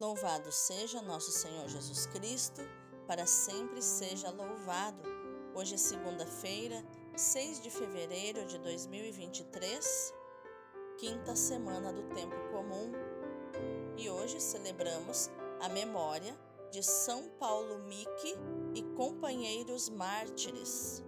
Louvado 0.00 0.52
seja 0.52 1.02
nosso 1.02 1.32
Senhor 1.32 1.66
Jesus 1.68 2.06
Cristo, 2.06 2.60
para 3.04 3.26
sempre 3.26 3.82
seja 3.82 4.30
louvado. 4.30 5.02
Hoje 5.56 5.74
é 5.74 5.76
segunda-feira, 5.76 6.84
6 7.16 7.60
de 7.60 7.68
fevereiro 7.68 8.46
de 8.46 8.58
2023, 8.58 10.14
quinta 10.98 11.34
semana 11.34 11.92
do 11.92 12.04
tempo 12.14 12.36
comum. 12.52 12.92
E 13.96 14.08
hoje 14.08 14.40
celebramos 14.40 15.30
a 15.60 15.68
memória 15.68 16.38
de 16.70 16.80
São 16.80 17.28
Paulo 17.30 17.80
Mique 17.80 18.36
e 18.76 18.84
companheiros 18.94 19.88
mártires. 19.88 21.02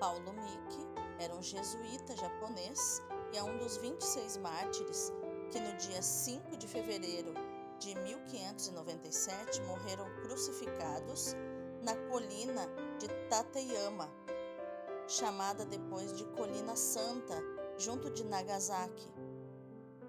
Paulo 0.00 0.32
Mique 0.32 0.84
era 1.20 1.32
um 1.36 1.42
jesuíta 1.42 2.16
japonês 2.16 3.00
e 3.32 3.38
é 3.38 3.44
um 3.44 3.56
dos 3.58 3.76
26 3.76 4.38
mártires 4.38 5.12
que 5.52 5.60
no 5.60 5.72
dia 5.76 6.02
5 6.02 6.56
de 6.56 6.66
fevereiro 6.66 7.45
de 7.78 7.94
1597 7.94 9.60
morreram 9.62 10.06
crucificados 10.22 11.34
na 11.82 11.94
colina 12.10 12.66
de 12.98 13.08
Tateyama, 13.28 14.10
chamada 15.06 15.64
depois 15.64 16.12
de 16.16 16.24
Colina 16.32 16.74
Santa, 16.74 17.34
junto 17.78 18.10
de 18.10 18.24
Nagasaki. 18.24 19.08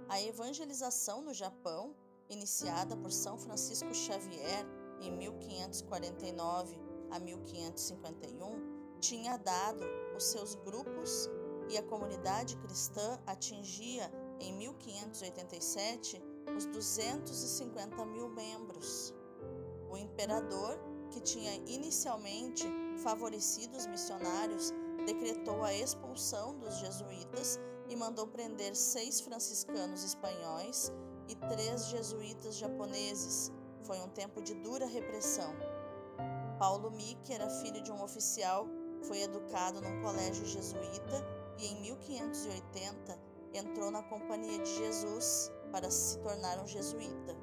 A 0.10 0.22
evangelização 0.22 1.22
no 1.22 1.34
Japão, 1.34 1.96
iniciada 2.30 2.96
por 2.96 3.12
São 3.12 3.38
Francisco 3.38 3.94
Xavier 3.94 4.66
em 5.02 5.12
1549 5.12 6.80
a 7.12 7.20
1551, 7.20 8.98
tinha 9.00 9.38
dado 9.38 9.86
os 10.16 10.24
seus 10.24 10.56
grupos 10.56 11.30
e 11.70 11.78
a 11.78 11.84
comunidade 11.84 12.56
cristã 12.58 13.20
atingia 13.26 14.12
em 14.40 14.54
1587 14.54 16.22
os 16.56 16.66
250 16.66 18.06
mil 18.06 18.30
membros. 18.30 19.14
O 19.90 19.98
imperador, 19.98 20.80
que 21.12 21.20
tinha 21.20 21.56
inicialmente 21.68 22.68
favorecido 22.98 23.78
os 23.78 23.86
missionários, 23.88 24.74
decretou 25.06 25.64
a 25.64 25.74
expulsão 25.74 26.58
dos 26.60 26.76
jesuítas 26.78 27.60
e 27.90 27.96
mandou 27.96 28.28
prender 28.28 28.76
seis 28.76 29.22
franciscanos 29.22 30.04
espanhóis 30.04 30.92
e 31.28 31.36
três 31.36 31.88
jesuítas 31.88 32.56
japoneses. 32.58 33.52
Foi 33.84 34.00
um 34.00 34.10
tempo 34.10 34.42
de 34.42 34.54
dura 34.56 34.86
repressão. 34.86 35.54
Paulo 36.60 36.92
Mick 36.92 37.32
era 37.32 37.50
filho 37.50 37.82
de 37.82 37.92
um 37.92 38.04
oficial, 38.04 38.68
foi 39.04 39.22
educado 39.22 39.80
num 39.80 40.02
colégio 40.02 40.46
jesuíta 40.46 41.24
e 41.58 41.68
em 41.68 41.82
1580 41.82 43.20
entrou 43.54 43.92
na 43.92 44.04
Companhia 44.04 44.60
de 44.60 44.76
Jesus 44.78 45.52
para 45.72 45.90
se 45.90 46.18
tornar 46.20 46.60
um 46.60 46.68
jesuíta. 46.68 47.36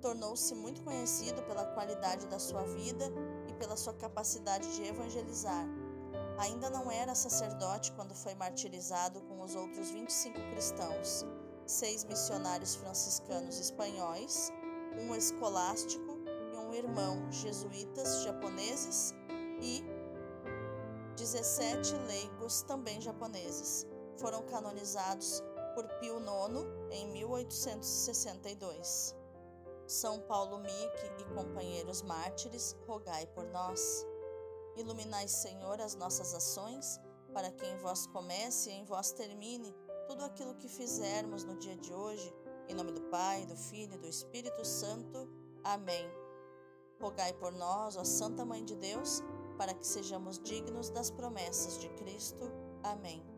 Tornou-se 0.00 0.54
muito 0.54 0.82
conhecido 0.82 1.42
pela 1.42 1.64
qualidade 1.66 2.26
da 2.26 2.38
sua 2.38 2.62
vida 2.62 3.04
e 3.48 3.52
pela 3.54 3.76
sua 3.76 3.94
capacidade 3.94 4.74
de 4.74 4.84
evangelizar. 4.84 5.66
Ainda 6.38 6.70
não 6.70 6.90
era 6.90 7.14
sacerdote 7.14 7.92
quando 7.92 8.14
foi 8.14 8.34
martirizado 8.34 9.20
com 9.22 9.42
os 9.42 9.54
outros 9.54 9.90
25 9.90 10.40
cristãos, 10.52 11.26
seis 11.66 12.02
missionários 12.04 12.74
franciscanos 12.76 13.58
espanhóis, 13.60 14.50
um 14.98 15.14
escolástico 15.14 16.18
e 16.52 16.56
um 16.56 16.72
irmão 16.72 17.30
jesuítas 17.30 18.22
japoneses 18.22 19.14
e 19.60 19.84
17 21.16 21.94
leigos 22.06 22.62
também 22.62 23.00
japoneses. 23.00 23.86
Foram 24.16 24.42
canonizados 24.42 25.42
por 25.74 25.88
Pio 25.98 26.18
IX 26.18 26.66
em 26.90 27.06
1862. 27.12 29.16
São 29.86 30.20
Paulo 30.20 30.58
Mique 30.58 31.06
e 31.18 31.24
companheiros 31.34 32.02
mártires, 32.02 32.76
rogai 32.86 33.26
por 33.26 33.44
nós. 33.46 34.06
Iluminai, 34.76 35.26
Senhor, 35.26 35.80
as 35.80 35.96
nossas 35.96 36.32
ações, 36.32 37.00
para 37.34 37.50
que 37.50 37.66
em 37.66 37.76
vós 37.78 38.06
comece 38.06 38.70
e 38.70 38.74
em 38.74 38.84
vós 38.84 39.10
termine 39.12 39.74
tudo 40.06 40.24
aquilo 40.24 40.54
que 40.54 40.68
fizermos 40.68 41.42
no 41.44 41.56
dia 41.56 41.76
de 41.76 41.92
hoje. 41.92 42.32
Em 42.68 42.74
nome 42.74 42.92
do 42.92 43.02
Pai, 43.02 43.44
do 43.46 43.56
Filho 43.56 43.94
e 43.94 43.98
do 43.98 44.06
Espírito 44.06 44.64
Santo. 44.64 45.28
Amém. 45.64 46.08
Rogai 47.00 47.32
por 47.32 47.52
nós, 47.52 47.96
ó 47.96 48.04
Santa 48.04 48.44
Mãe 48.44 48.64
de 48.64 48.76
Deus, 48.76 49.22
para 49.56 49.74
que 49.74 49.86
sejamos 49.86 50.38
dignos 50.38 50.90
das 50.90 51.10
promessas 51.10 51.78
de 51.78 51.88
Cristo. 51.90 52.50
Amém. 52.82 53.29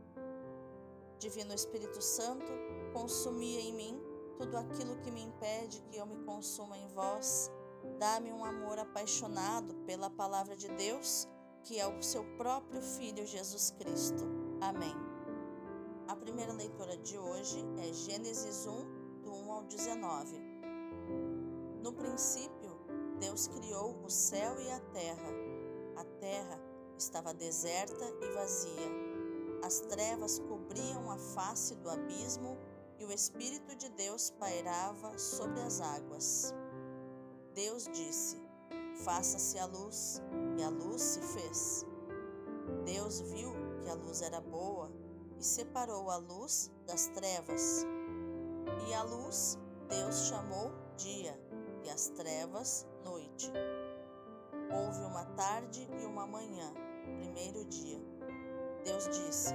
Divino 1.22 1.54
Espírito 1.54 2.02
Santo, 2.02 2.52
consumia 2.92 3.60
em 3.60 3.72
mim 3.72 4.02
tudo 4.36 4.56
aquilo 4.56 4.96
que 4.96 5.10
me 5.12 5.22
impede 5.22 5.80
que 5.82 5.96
eu 5.96 6.04
me 6.04 6.16
consuma 6.24 6.76
em 6.76 6.88
vós. 6.88 7.48
Dá-me 7.96 8.32
um 8.32 8.44
amor 8.44 8.76
apaixonado 8.80 9.72
pela 9.86 10.10
palavra 10.10 10.56
de 10.56 10.66
Deus, 10.66 11.28
que 11.62 11.78
é 11.78 11.86
o 11.86 12.02
seu 12.02 12.24
próprio 12.36 12.82
Filho 12.82 13.24
Jesus 13.24 13.70
Cristo. 13.70 14.24
Amém. 14.60 14.96
A 16.08 16.16
primeira 16.16 16.52
leitura 16.52 16.96
de 16.96 17.16
hoje 17.16 17.64
é 17.78 17.92
Gênesis 17.92 18.66
1, 18.66 19.22
do 19.22 19.32
1 19.32 19.52
ao 19.52 19.62
19. 19.62 20.40
No 21.84 21.92
princípio, 21.92 22.80
Deus 23.20 23.46
criou 23.46 23.96
o 24.04 24.10
céu 24.10 24.60
e 24.60 24.68
a 24.72 24.80
terra. 24.92 25.30
A 25.98 26.04
terra 26.18 26.60
estava 26.98 27.32
deserta 27.32 28.12
e 28.20 28.34
vazia 28.34 29.11
as 29.62 29.80
trevas 29.80 30.38
cobriam 30.40 31.10
a 31.10 31.16
face 31.16 31.74
do 31.76 31.88
abismo 31.88 32.58
e 32.98 33.04
o 33.04 33.12
Espírito 33.12 33.74
de 33.76 33.88
Deus 33.90 34.30
pairava 34.30 35.16
sobre 35.18 35.60
as 35.60 35.80
águas. 35.80 36.54
Deus 37.54 37.88
disse: 37.92 38.40
Faça-se 39.04 39.58
a 39.58 39.66
luz, 39.66 40.20
e 40.58 40.62
a 40.62 40.68
luz 40.68 41.00
se 41.00 41.20
fez. 41.20 41.86
Deus 42.84 43.20
viu 43.20 43.52
que 43.82 43.88
a 43.88 43.94
luz 43.94 44.22
era 44.22 44.40
boa 44.40 44.90
e 45.38 45.44
separou 45.44 46.10
a 46.10 46.16
luz 46.16 46.70
das 46.86 47.08
trevas. 47.08 47.84
E 48.88 48.94
a 48.94 49.02
luz 49.02 49.58
Deus 49.88 50.26
chamou 50.26 50.70
dia, 50.96 51.38
e 51.84 51.90
as 51.90 52.08
trevas 52.10 52.86
noite. 53.04 53.52
Houve 54.70 55.00
uma 55.02 55.24
tarde 55.36 55.88
e 56.00 56.04
uma 56.04 56.26
manhã, 56.26 56.72
primeiro 57.18 57.64
dia. 57.66 58.11
Deus 58.84 59.04
disse: 59.04 59.54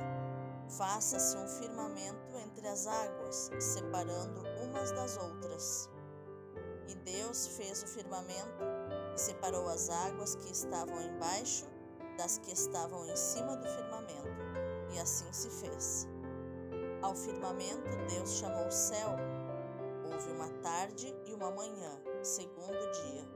Faça-se 0.70 1.38
um 1.38 1.48
firmamento 1.48 2.38
entre 2.46 2.68
as 2.68 2.88
águas, 2.88 3.52
separando 3.60 4.44
umas 4.64 4.92
das 4.92 5.18
outras. 5.18 5.90
E 6.88 6.96
Deus 6.96 7.48
fez 7.48 7.84
o 7.84 7.88
firmamento 7.88 8.64
e 9.14 9.20
separou 9.20 9.68
as 9.68 9.90
águas 9.90 10.36
que 10.36 10.52
estavam 10.52 11.02
embaixo 11.02 11.66
das 12.18 12.38
que 12.40 12.52
estavam 12.52 13.06
em 13.06 13.16
cima 13.16 13.56
do 13.58 13.68
firmamento. 13.68 14.38
E 14.94 15.00
assim 15.00 15.32
se 15.32 15.50
fez. 15.50 16.08
Ao 17.02 17.16
firmamento 17.16 17.96
Deus 18.10 18.32
chamou 18.32 18.72
céu. 18.72 19.16
Houve 20.12 20.32
uma 20.32 20.50
tarde 20.62 21.14
e 21.26 21.34
uma 21.34 21.52
manhã, 21.52 21.92
segundo 22.24 22.92
dia. 23.04 23.28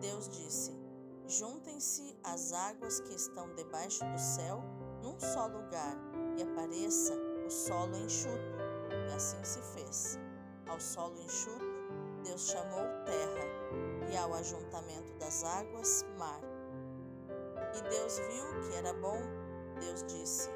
Deus 0.00 0.28
disse: 0.28 0.83
Juntem-se 1.26 2.14
as 2.22 2.52
águas 2.52 3.00
que 3.00 3.14
estão 3.14 3.48
debaixo 3.54 4.04
do 4.04 4.18
céu 4.18 4.62
num 5.02 5.18
só 5.18 5.46
lugar 5.46 5.96
e 6.36 6.42
apareça 6.42 7.14
o 7.46 7.50
solo 7.50 7.96
enxuto. 7.96 8.54
E 9.08 9.14
assim 9.14 9.42
se 9.42 9.60
fez. 9.72 10.18
Ao 10.68 10.78
solo 10.78 11.18
enxuto, 11.22 11.64
Deus 12.24 12.46
chamou 12.48 12.84
terra, 13.06 14.10
e 14.12 14.16
ao 14.16 14.34
ajuntamento 14.34 15.14
das 15.14 15.44
águas, 15.44 16.04
mar. 16.18 16.40
E 17.74 17.88
Deus 17.88 18.18
viu 18.18 18.60
que 18.60 18.76
era 18.76 18.92
bom. 18.92 19.20
Deus 19.80 20.02
disse: 20.02 20.50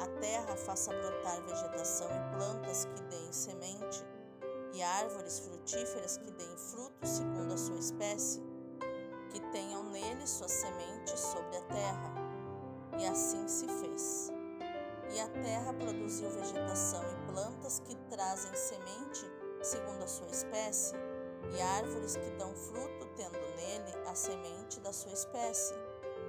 A 0.00 0.08
terra 0.20 0.56
faça 0.56 0.92
brotar 0.92 1.40
vegetação 1.42 2.08
e 2.08 2.36
plantas 2.36 2.84
que 2.84 3.02
deem 3.04 3.32
semente, 3.32 4.04
e 4.72 4.82
árvores 4.82 5.38
frutíferas 5.38 6.16
que 6.16 6.32
deem 6.32 6.56
fruto 6.56 7.06
segundo 7.06 7.54
a 7.54 7.56
sua 7.56 7.78
espécie 7.78 8.49
que 9.30 9.40
tenham 9.52 9.84
nele 9.84 10.26
sua 10.26 10.48
semente 10.48 11.18
sobre 11.18 11.56
a 11.56 11.62
terra. 11.62 12.14
E 12.98 13.06
assim 13.06 13.46
se 13.48 13.66
fez. 13.66 14.32
E 15.12 15.20
a 15.20 15.28
terra 15.28 15.72
produziu 15.72 16.30
vegetação 16.30 17.02
e 17.02 17.32
plantas 17.32 17.80
que 17.80 17.96
trazem 18.08 18.54
semente 18.54 19.26
segundo 19.62 20.02
a 20.02 20.08
sua 20.08 20.28
espécie, 20.28 20.94
e 21.54 21.60
árvores 21.60 22.16
que 22.16 22.30
dão 22.38 22.54
fruto, 22.54 23.06
tendo 23.16 23.38
nele 23.56 24.08
a 24.08 24.14
semente 24.14 24.80
da 24.80 24.92
sua 24.92 25.12
espécie. 25.12 25.74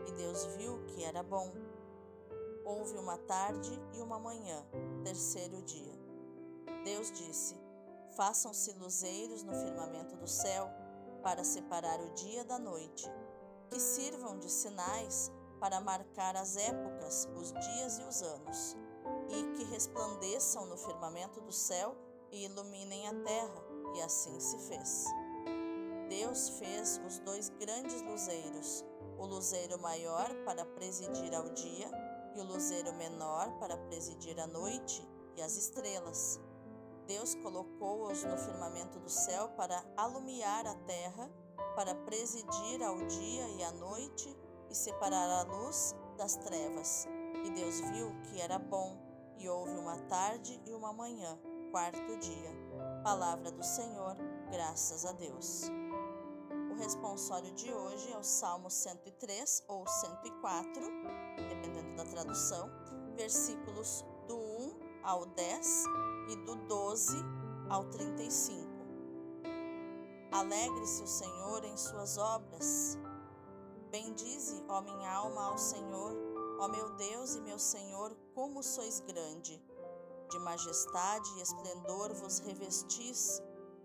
E 0.07 0.11
Deus 0.13 0.45
viu 0.57 0.79
que 0.87 1.03
era 1.03 1.21
bom. 1.23 1.51
Houve 2.65 2.97
uma 2.97 3.17
tarde 3.17 3.79
e 3.93 4.01
uma 4.01 4.19
manhã, 4.19 4.65
terceiro 5.03 5.61
dia. 5.61 5.93
Deus 6.83 7.11
disse: 7.11 7.55
Façam-se 8.15 8.73
luzeiros 8.73 9.43
no 9.43 9.53
firmamento 9.53 10.15
do 10.15 10.27
céu 10.27 10.69
para 11.21 11.43
separar 11.43 11.99
o 12.01 12.13
dia 12.13 12.43
da 12.43 12.59
noite, 12.59 13.09
que 13.69 13.79
sirvam 13.79 14.37
de 14.39 14.49
sinais 14.49 15.31
para 15.59 15.79
marcar 15.79 16.35
as 16.35 16.57
épocas, 16.57 17.29
os 17.35 17.51
dias 17.53 17.99
e 17.99 18.03
os 18.03 18.21
anos, 18.21 18.77
e 19.29 19.55
que 19.55 19.63
resplandeçam 19.65 20.65
no 20.65 20.77
firmamento 20.77 21.39
do 21.41 21.51
céu 21.51 21.95
e 22.31 22.45
iluminem 22.45 23.07
a 23.07 23.13
terra, 23.23 23.71
E 23.93 24.01
assim 24.01 24.39
se 24.39 24.57
fez. 24.69 25.05
Deus 26.07 26.49
fez 26.59 26.99
os 27.05 27.19
dois 27.19 27.49
grandes 27.49 28.01
luzeiros, 28.01 28.85
o 29.17 29.25
luzeiro 29.25 29.79
maior 29.79 30.29
para 30.45 30.65
presidir 30.65 31.33
ao 31.35 31.49
dia 31.49 31.89
e 32.35 32.39
o 32.39 32.43
luzeiro 32.43 32.93
menor 32.95 33.51
para 33.59 33.77
presidir 33.77 34.39
a 34.39 34.47
noite 34.47 35.07
e 35.35 35.41
as 35.41 35.55
estrelas. 35.55 36.39
Deus 37.07 37.35
colocou-os 37.35 38.23
no 38.23 38.37
firmamento 38.37 38.99
do 38.99 39.09
céu 39.09 39.49
para 39.49 39.83
alumiar 39.97 40.65
a 40.65 40.75
terra, 40.85 41.29
para 41.75 41.95
presidir 41.95 42.83
ao 42.83 42.97
dia 43.05 43.47
e 43.49 43.63
à 43.63 43.71
noite 43.71 44.35
e 44.69 44.75
separar 44.75 45.29
a 45.29 45.43
luz 45.43 45.95
das 46.17 46.35
trevas. 46.37 47.07
E 47.45 47.49
Deus 47.51 47.79
viu 47.91 48.11
que 48.23 48.39
era 48.39 48.59
bom, 48.59 48.97
e 49.37 49.49
houve 49.49 49.71
uma 49.71 49.97
tarde 50.03 50.61
e 50.65 50.73
uma 50.73 50.93
manhã, 50.93 51.37
quarto 51.71 52.17
dia. 52.19 52.51
Palavra 53.03 53.51
do 53.51 53.63
Senhor, 53.63 54.15
graças 54.51 55.05
a 55.05 55.11
Deus. 55.13 55.63
O 56.71 56.75
responsório 56.75 57.51
de 57.53 57.71
hoje 57.73 58.11
é 58.11 58.17
o 58.17 58.23
Salmo 58.23 58.69
103 58.69 59.63
ou 59.67 59.87
104, 59.87 60.81
dependendo 61.35 61.95
da 61.95 62.05
tradução, 62.05 62.69
versículos 63.15 64.05
do 64.27 64.37
1 64.37 65.01
ao 65.03 65.25
10 65.25 65.85
e 66.29 66.35
do 66.37 66.55
12 66.67 67.17
ao 67.69 67.85
35. 67.85 68.69
Alegre-se 70.31 71.03
o 71.03 71.07
Senhor 71.07 71.63
em 71.65 71.75
suas 71.75 72.17
obras. 72.17 72.97
Bendize, 73.89 74.63
ó 74.69 74.81
minha 74.81 75.11
alma, 75.11 75.47
ao 75.47 75.57
Senhor, 75.57 76.15
ó 76.59 76.67
meu 76.67 76.89
Deus 76.95 77.35
e 77.35 77.41
meu 77.41 77.59
Senhor, 77.59 78.15
como 78.33 78.63
sois 78.63 79.01
grande. 79.01 79.61
De 80.29 80.39
majestade 80.39 81.29
e 81.37 81.41
esplendor 81.41 82.13
vos 82.13 82.39
revestis, 82.39 83.41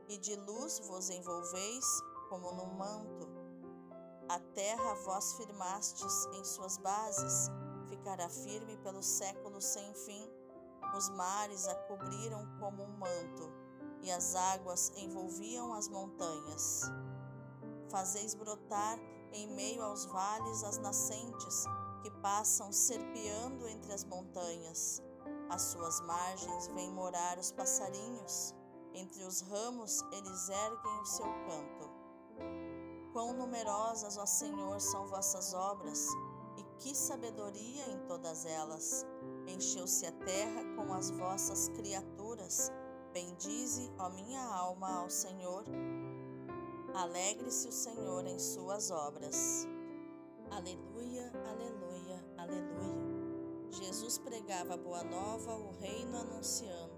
e 0.08 0.16
de 0.18 0.36
luz 0.36 0.78
vos 0.86 1.10
envolveis 1.10 1.84
como 2.28 2.52
num 2.52 2.74
manto. 2.74 3.28
A 4.28 4.38
terra 4.54 4.94
vós 5.04 5.34
firmastes 5.34 6.26
em 6.34 6.44
suas 6.44 6.78
bases, 6.78 7.50
ficará 7.88 8.28
firme 8.28 8.76
pelos 8.78 9.06
séculos 9.06 9.64
sem 9.64 9.94
fim. 9.94 10.35
Os 10.94 11.08
mares 11.10 11.66
a 11.68 11.74
cobriram 11.74 12.46
como 12.58 12.82
um 12.82 12.96
manto, 12.98 13.52
e 14.02 14.10
as 14.10 14.34
águas 14.34 14.92
envolviam 14.96 15.74
as 15.74 15.88
montanhas. 15.88 16.82
Fazeis 17.88 18.34
brotar 18.34 18.98
em 19.32 19.48
meio 19.48 19.82
aos 19.82 20.06
vales 20.06 20.62
as 20.64 20.78
nascentes, 20.78 21.64
que 22.02 22.10
passam 22.22 22.72
serpeando 22.72 23.66
entre 23.68 23.92
as 23.92 24.04
montanhas. 24.04 25.02
Às 25.48 25.62
suas 25.62 26.00
margens 26.02 26.68
vêm 26.68 26.90
morar 26.90 27.38
os 27.38 27.52
passarinhos, 27.52 28.54
entre 28.94 29.24
os 29.24 29.40
ramos 29.42 30.02
eles 30.12 30.48
erguem 30.48 31.00
o 31.00 31.06
seu 31.06 31.26
canto. 31.26 31.90
Quão 33.12 33.32
numerosas, 33.32 34.16
ó 34.16 34.26
Senhor, 34.26 34.80
são 34.80 35.06
vossas 35.06 35.54
obras, 35.54 36.08
e 36.56 36.62
que 36.78 36.94
sabedoria 36.94 37.90
em 37.90 38.06
todas 38.06 38.44
elas! 38.44 39.04
Encheu-se 39.46 40.06
a 40.06 40.12
terra 40.12 40.64
com 40.74 40.92
as 40.92 41.10
vossas 41.10 41.68
criaturas. 41.70 42.70
Bendize, 43.12 43.90
ó 43.98 44.10
minha 44.10 44.42
alma, 44.42 45.02
ao 45.02 45.10
Senhor. 45.10 45.64
Alegre-se 46.94 47.68
o 47.68 47.72
Senhor 47.72 48.26
em 48.26 48.38
suas 48.38 48.90
obras. 48.90 49.66
Aleluia, 50.50 51.32
aleluia, 51.48 52.24
aleluia. 52.36 53.16
Jesus 53.70 54.18
pregava 54.18 54.74
a 54.74 54.76
boa 54.76 55.02
nova, 55.04 55.54
o 55.54 55.72
reino 55.72 56.16
anunciando, 56.16 56.96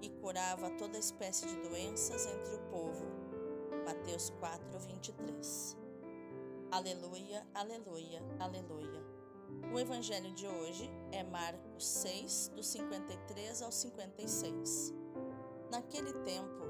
e 0.00 0.08
curava 0.08 0.70
toda 0.70 0.98
espécie 0.98 1.46
de 1.46 1.56
doenças 1.68 2.26
entre 2.26 2.54
o 2.54 2.60
povo. 2.70 3.04
Mateus 3.84 4.30
4, 4.38 4.78
23. 4.78 5.76
Aleluia, 6.70 7.46
aleluia, 7.54 8.22
aleluia. 8.38 9.01
O 9.72 9.78
evangelho 9.78 10.32
de 10.32 10.46
hoje 10.46 10.90
é 11.10 11.22
Marcos 11.22 11.86
6, 11.86 12.52
do 12.54 12.62
53 12.62 13.62
ao 13.62 13.72
56. 13.72 14.94
Naquele 15.70 16.12
tempo, 16.24 16.62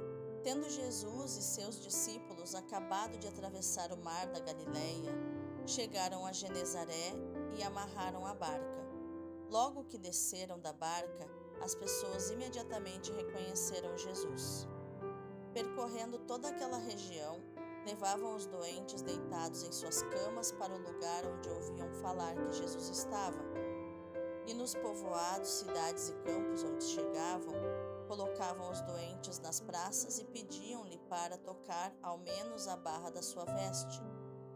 tendo 0.42 0.70
Jesus 0.70 1.36
e 1.36 1.42
seus 1.42 1.82
discípulos 1.82 2.54
acabado 2.54 3.18
de 3.18 3.28
atravessar 3.28 3.92
o 3.92 3.96
mar 3.96 4.26
da 4.28 4.40
Galileia, 4.40 5.12
chegaram 5.66 6.24
a 6.26 6.32
Genezaré 6.32 7.12
e 7.56 7.62
amarraram 7.62 8.26
a 8.26 8.34
barca. 8.34 8.82
Logo 9.48 9.84
que 9.84 9.98
desceram 9.98 10.58
da 10.58 10.72
barca, 10.72 11.28
as 11.60 11.74
pessoas 11.74 12.30
imediatamente 12.30 13.12
reconheceram 13.12 13.96
Jesus. 13.96 14.66
Percorrendo 15.52 16.18
toda 16.20 16.48
aquela 16.48 16.78
região, 16.78 17.40
levavam 17.86 18.36
os 18.36 18.46
doentes 18.46 19.02
deitados 19.02 19.64
em 19.64 19.72
suas 19.72 20.02
camas 20.02 20.52
para 20.52 20.72
o 20.72 20.78
lugar 20.78 21.24
onde 21.26 21.48
ouviam 21.48 21.90
falar 21.94 22.34
que 22.34 22.52
Jesus 22.52 22.88
estava. 22.88 23.38
E 24.46 24.54
nos 24.54 24.74
povoados, 24.74 25.48
cidades 25.48 26.08
e 26.08 26.12
campos 26.24 26.64
onde 26.64 26.84
chegavam, 26.84 27.54
colocavam 28.08 28.70
os 28.70 28.80
doentes 28.82 29.38
nas 29.38 29.60
praças 29.60 30.18
e 30.18 30.24
pediam-lhe 30.24 30.98
para 31.08 31.38
tocar 31.38 31.92
ao 32.02 32.18
menos 32.18 32.68
a 32.68 32.76
barra 32.76 33.10
da 33.10 33.22
sua 33.22 33.44
veste. 33.44 34.00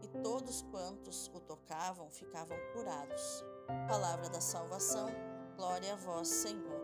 E 0.01 0.07
todos 0.21 0.61
quantos 0.71 1.27
o 1.33 1.39
tocavam 1.39 2.09
ficavam 2.11 2.57
curados. 2.73 3.43
Palavra 3.87 4.29
da 4.29 4.41
salvação, 4.41 5.09
glória 5.55 5.93
a 5.93 5.95
vós, 5.95 6.27
Senhor. 6.27 6.81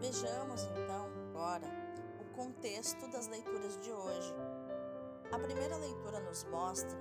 Vejamos 0.00 0.64
então 0.64 1.06
agora 1.30 1.68
o 2.20 2.36
contexto 2.36 3.08
das 3.08 3.28
leituras 3.28 3.76
de 3.80 3.90
hoje 3.90 4.34
a 5.32 5.38
primeira 5.38 5.76
leitura 5.76 6.20
nos 6.20 6.44
mostra 6.44 6.98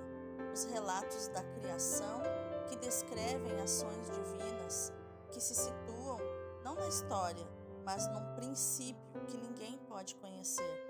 os 0.53 0.65
relatos 0.65 1.27
da 1.29 1.43
criação 1.43 2.21
que 2.67 2.75
descrevem 2.77 3.59
ações 3.61 4.09
divinas 4.09 4.93
que 5.31 5.41
se 5.41 5.53
situam 5.53 6.17
não 6.63 6.75
na 6.75 6.87
história, 6.87 7.45
mas 7.83 8.07
num 8.11 8.35
princípio 8.35 9.25
que 9.27 9.37
ninguém 9.37 9.77
pode 9.87 10.15
conhecer. 10.15 10.87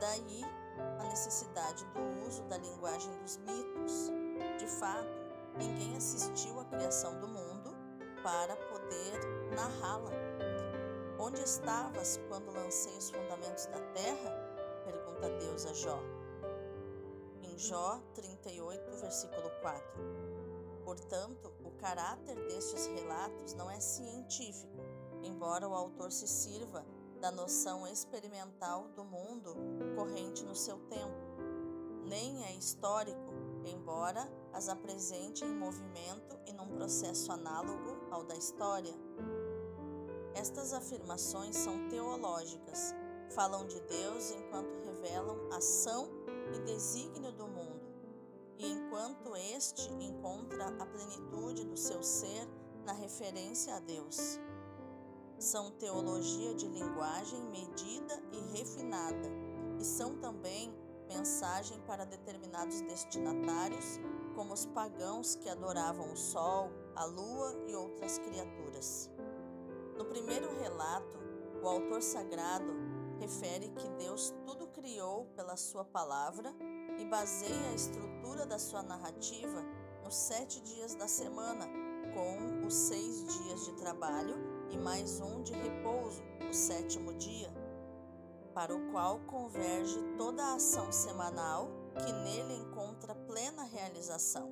Daí 0.00 0.42
a 0.98 1.04
necessidade 1.04 1.84
do 1.86 2.26
uso 2.26 2.42
da 2.44 2.58
linguagem 2.58 3.10
dos 3.22 3.36
mitos. 3.38 4.10
De 4.58 4.66
fato, 4.66 5.08
ninguém 5.56 5.96
assistiu 5.96 6.58
à 6.60 6.64
criação 6.66 7.18
do 7.20 7.28
mundo 7.28 7.74
para 8.22 8.56
poder 8.56 9.20
narrá-la. 9.54 10.10
Onde 11.18 11.40
estavas 11.42 12.20
quando 12.28 12.52
lancei 12.52 12.96
os 12.96 13.10
fundamentos 13.10 13.66
da 13.66 13.80
terra? 13.92 14.30
Pergunta 14.84 15.28
Deus 15.40 15.66
a 15.66 15.72
Jó. 15.74 16.17
Jó 17.58 18.00
38, 18.14 19.00
versículo 19.00 19.50
4. 19.60 19.82
Portanto, 20.84 21.52
o 21.64 21.72
caráter 21.72 22.36
destes 22.46 22.86
relatos 22.86 23.52
não 23.54 23.68
é 23.68 23.80
científico, 23.80 24.78
embora 25.24 25.68
o 25.68 25.74
autor 25.74 26.12
se 26.12 26.28
sirva 26.28 26.86
da 27.20 27.32
noção 27.32 27.84
experimental 27.84 28.86
do 28.94 29.04
mundo 29.04 29.56
corrente 29.96 30.44
no 30.44 30.54
seu 30.54 30.78
tempo. 30.86 31.18
Nem 32.04 32.44
é 32.44 32.54
histórico, 32.54 33.34
embora 33.64 34.30
as 34.52 34.68
apresente 34.68 35.44
em 35.44 35.52
movimento 35.52 36.38
e 36.46 36.52
num 36.52 36.68
processo 36.68 37.32
análogo 37.32 38.06
ao 38.12 38.22
da 38.22 38.36
história. 38.36 38.94
Estas 40.32 40.72
afirmações 40.72 41.56
são 41.56 41.88
teológicas, 41.88 42.94
falam 43.30 43.66
de 43.66 43.80
Deus 43.80 44.30
enquanto 44.30 44.78
revelam 44.84 45.50
ação 45.52 46.17
e 46.54 46.60
desígnio 46.60 47.32
do 47.32 47.46
mundo, 47.46 47.88
e 48.58 48.66
enquanto 48.72 49.36
este 49.36 49.92
encontra 49.92 50.66
a 50.78 50.86
plenitude 50.86 51.64
do 51.64 51.76
seu 51.76 52.02
ser 52.02 52.48
na 52.84 52.92
referência 52.92 53.74
a 53.74 53.80
Deus. 53.80 54.40
São 55.38 55.70
teologia 55.72 56.54
de 56.54 56.66
linguagem 56.66 57.40
medida 57.50 58.20
e 58.32 58.58
refinada, 58.58 59.28
e 59.78 59.84
são 59.84 60.16
também 60.16 60.74
mensagem 61.06 61.80
para 61.86 62.04
determinados 62.04 62.80
destinatários, 62.82 63.98
como 64.34 64.52
os 64.52 64.66
pagãos 64.66 65.36
que 65.36 65.48
adoravam 65.48 66.12
o 66.12 66.16
sol, 66.16 66.70
a 66.94 67.04
lua 67.04 67.54
e 67.66 67.74
outras 67.74 68.18
criaturas. 68.18 69.10
No 69.96 70.04
primeiro 70.04 70.48
relato, 70.60 71.18
o 71.62 71.66
autor 71.66 72.02
sagrado 72.02 72.72
refere 73.18 73.68
que 73.70 73.88
Deus 73.98 74.32
tudo 74.46 74.68
criou 74.68 75.26
pela 75.36 75.56
sua 75.56 75.84
palavra 75.84 76.54
e 76.98 77.04
baseia 77.04 77.70
a 77.70 77.74
estrutura 77.74 78.46
da 78.46 78.58
sua 78.58 78.82
narrativa 78.82 79.62
nos 80.04 80.14
sete 80.14 80.60
dias 80.60 80.94
da 80.94 81.08
semana, 81.08 81.66
com 82.14 82.66
os 82.66 82.74
seis 82.74 83.26
dias 83.26 83.64
de 83.64 83.72
trabalho 83.74 84.36
e 84.70 84.76
mais 84.78 85.20
um 85.20 85.42
de 85.42 85.52
repouso, 85.52 86.22
o 86.48 86.52
sétimo 86.52 87.12
dia, 87.14 87.52
para 88.54 88.74
o 88.74 88.90
qual 88.90 89.20
converge 89.20 90.00
toda 90.16 90.42
a 90.42 90.54
ação 90.54 90.90
semanal 90.90 91.68
que 92.04 92.12
nele 92.12 92.54
encontra 92.54 93.14
plena 93.14 93.64
realização. 93.64 94.50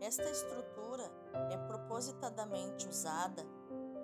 Esta 0.00 0.28
estrutura 0.30 1.10
é 1.50 1.56
propositadamente 1.66 2.88
usada 2.88 3.46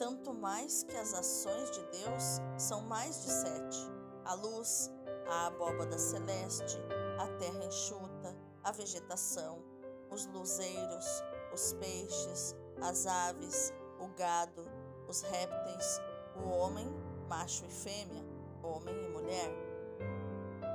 tanto 0.02 0.34
mais 0.34 0.82
que 0.82 0.96
as 0.96 1.14
ações 1.14 1.70
de 1.70 1.80
Deus 1.92 2.40
são 2.58 2.80
mais 2.80 3.22
de 3.22 3.30
sete. 3.30 3.78
a 4.24 4.34
luz, 4.34 4.90
a 5.28 5.46
abóbada 5.46 5.96
celeste, 5.96 6.76
a 7.20 7.28
terra 7.38 7.64
enxuta, 7.64 8.36
a 8.64 8.72
vegetação, 8.72 9.62
os 10.10 10.26
luzeiros, 10.26 11.06
os 11.54 11.74
peixes, 11.74 12.56
as 12.80 13.06
aves, 13.06 13.72
o 14.00 14.08
gado, 14.16 14.64
os 15.08 15.22
répteis, 15.22 16.00
o 16.34 16.48
homem, 16.48 16.88
macho 17.28 17.64
e 17.64 17.70
fêmea, 17.70 18.24
homem 18.60 19.04
e 19.04 19.08
mulher. 19.08 19.52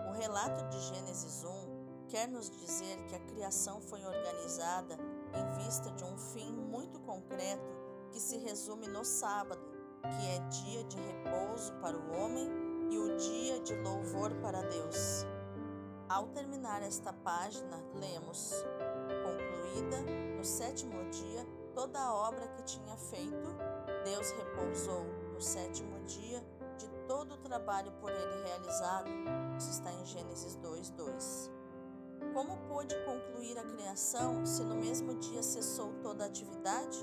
O 0.10 0.14
relato 0.14 0.70
de 0.70 0.80
Gênesis 0.80 1.44
1 1.44 2.06
quer 2.08 2.30
nos 2.30 2.50
dizer 2.50 2.96
que 3.08 3.16
a 3.16 3.20
criação 3.20 3.82
foi 3.82 4.06
organizada 4.06 4.98
em 5.34 5.66
vista 5.66 5.92
de 5.92 6.06
um 6.06 6.18
fim 6.18 6.54
muito 6.54 6.98
concreto 7.02 7.77
que 8.18 8.22
se 8.24 8.38
resume 8.40 8.88
no 8.88 9.06
sábado, 9.06 9.62
que 10.02 10.28
é 10.28 10.40
dia 10.50 10.84
de 10.86 10.98
repouso 10.98 11.72
para 11.74 11.96
o 11.96 12.18
homem 12.18 12.50
e 12.90 12.98
o 12.98 13.16
dia 13.16 13.60
de 13.60 13.76
louvor 13.76 14.34
para 14.42 14.60
Deus. 14.64 15.24
Ao 16.10 16.26
terminar 16.30 16.82
esta 16.82 17.14
página, 17.14 17.78
lemos: 17.94 18.54
Concluída 19.24 20.02
no 20.36 20.44
sétimo 20.44 21.08
dia 21.12 21.46
toda 21.76 22.00
a 22.00 22.12
obra 22.12 22.48
que 22.48 22.64
tinha 22.64 22.98
feito, 22.98 23.56
Deus 24.04 24.32
repousou 24.32 25.04
no 25.32 25.40
sétimo 25.40 26.00
dia 26.06 26.44
de 26.76 26.88
todo 27.08 27.36
o 27.36 27.38
trabalho 27.38 27.92
por 28.02 28.12
ele 28.12 28.44
realizado. 28.48 29.12
Isso 29.60 29.70
está 29.70 29.94
em 29.94 30.06
Gênesis 30.08 30.56
2, 30.56 30.90
2. 30.90 31.52
Como 32.34 32.58
pôde 32.68 32.96
concluir 33.06 33.60
a 33.60 33.64
criação 33.64 34.44
se 34.44 34.64
no 34.64 34.74
mesmo 34.74 35.14
dia 35.20 35.44
cessou 35.44 35.94
toda 36.02 36.24
a 36.24 36.28
atividade? 36.28 36.98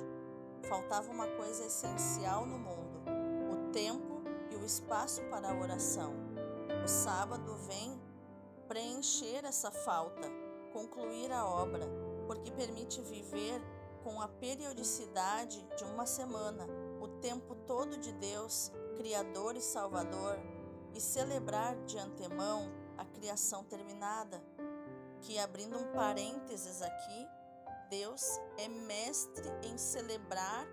Faltava 0.68 1.10
uma 1.10 1.26
coisa 1.26 1.64
essencial 1.64 2.46
no 2.46 2.58
mundo: 2.58 3.02
o 3.52 3.72
tempo 3.72 4.22
e 4.50 4.56
o 4.56 4.64
espaço 4.64 5.22
para 5.24 5.50
a 5.50 5.54
oração. 5.54 6.14
O 6.82 6.88
sábado 6.88 7.54
vem 7.66 8.00
preencher 8.66 9.44
essa 9.44 9.70
falta, 9.70 10.28
concluir 10.72 11.30
a 11.32 11.46
obra, 11.46 11.86
porque 12.26 12.50
permite 12.50 13.00
viver 13.02 13.60
com 14.02 14.20
a 14.20 14.28
periodicidade 14.28 15.66
de 15.76 15.84
uma 15.84 16.06
semana, 16.06 16.66
o 17.00 17.08
tempo 17.20 17.54
todo 17.66 17.96
de 17.96 18.12
Deus, 18.12 18.72
Criador 18.96 19.56
e 19.56 19.60
Salvador, 19.60 20.38
e 20.94 21.00
celebrar 21.00 21.76
de 21.84 21.98
antemão 21.98 22.70
a 22.96 23.04
criação 23.04 23.64
terminada. 23.64 24.42
Que 25.22 25.38
abrindo 25.38 25.78
um 25.78 25.92
parênteses 25.92 26.82
aqui, 26.82 27.28
Deus 27.90 28.40
é 28.58 28.68
mestre 28.68 29.48
em 29.62 29.76
celebrar 29.76 30.66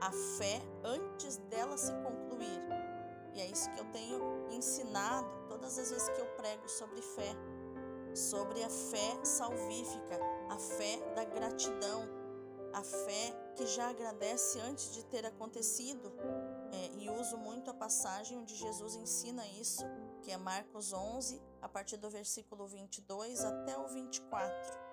a 0.00 0.10
fé 0.38 0.60
antes 0.84 1.36
dela 1.48 1.76
se 1.76 1.92
concluir. 1.94 2.60
E 3.34 3.40
é 3.40 3.46
isso 3.46 3.70
que 3.72 3.80
eu 3.80 3.84
tenho 3.86 4.48
ensinado 4.50 5.28
todas 5.48 5.78
as 5.78 5.90
vezes 5.90 6.08
que 6.08 6.20
eu 6.20 6.26
prego 6.36 6.68
sobre 6.68 7.02
fé, 7.02 7.34
sobre 8.14 8.62
a 8.62 8.70
fé 8.70 9.24
salvífica, 9.24 10.18
a 10.50 10.58
fé 10.58 10.98
da 11.14 11.24
gratidão, 11.24 12.08
a 12.72 12.82
fé 12.82 13.52
que 13.54 13.66
já 13.66 13.88
agradece 13.88 14.58
antes 14.60 14.92
de 14.94 15.04
ter 15.04 15.24
acontecido. 15.26 16.12
É, 16.72 17.02
e 17.02 17.10
uso 17.10 17.36
muito 17.36 17.70
a 17.70 17.74
passagem 17.74 18.38
onde 18.38 18.54
Jesus 18.54 18.96
ensina 18.96 19.46
isso, 19.48 19.84
que 20.22 20.30
é 20.30 20.36
Marcos 20.36 20.92
11, 20.92 21.40
a 21.60 21.68
partir 21.68 21.96
do 21.96 22.08
versículo 22.10 22.66
22 22.66 23.44
até 23.44 23.78
o 23.78 23.88
24 23.88 24.85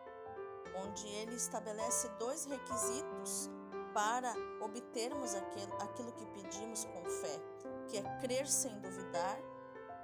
onde 0.76 1.08
ele 1.08 1.36
estabelece 1.36 2.08
dois 2.20 2.46
requisitos 2.46 3.50
para 3.94 4.34
obtermos 4.62 5.36
aquilo, 5.36 5.74
aquilo 5.82 6.12
que 6.14 6.26
pedimos 6.28 6.86
com 6.86 7.06
fé, 7.06 7.40
que 7.88 7.98
é 7.98 8.20
crer 8.20 8.48
sem 8.48 8.80
duvidar 8.80 9.40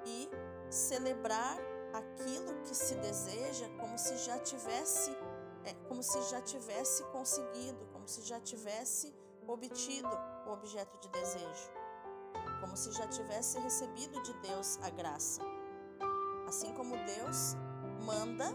e 0.06 0.30
celebrar 0.70 1.58
aquilo 1.94 2.62
que 2.64 2.76
se 2.76 2.96
deseja 2.96 3.68
como 3.80 3.98
se 3.98 4.18
já 4.18 4.38
tivesse 4.40 5.12
é, 5.66 5.74
como 5.88 6.02
se 6.02 6.22
já 6.30 6.42
tivesse 6.42 7.04
conseguido, 7.06 7.86
como 7.92 8.08
se 8.08 8.22
já 8.22 8.40
tivesse 8.40 9.14
obtido 9.48 10.08
o 10.48 10.52
objeto 10.52 10.98
de 11.00 11.10
desejo, 11.10 11.72
como 12.62 12.78
se 12.78 12.92
já 12.92 13.08
tivesse 13.08 13.60
recebido 13.60 14.22
de 14.22 14.34
Deus 14.42 14.80
a 14.82 14.90
graça. 14.90 15.42
Assim 16.48 16.74
como 16.74 16.96
Deus 17.06 17.56
manda 18.06 18.54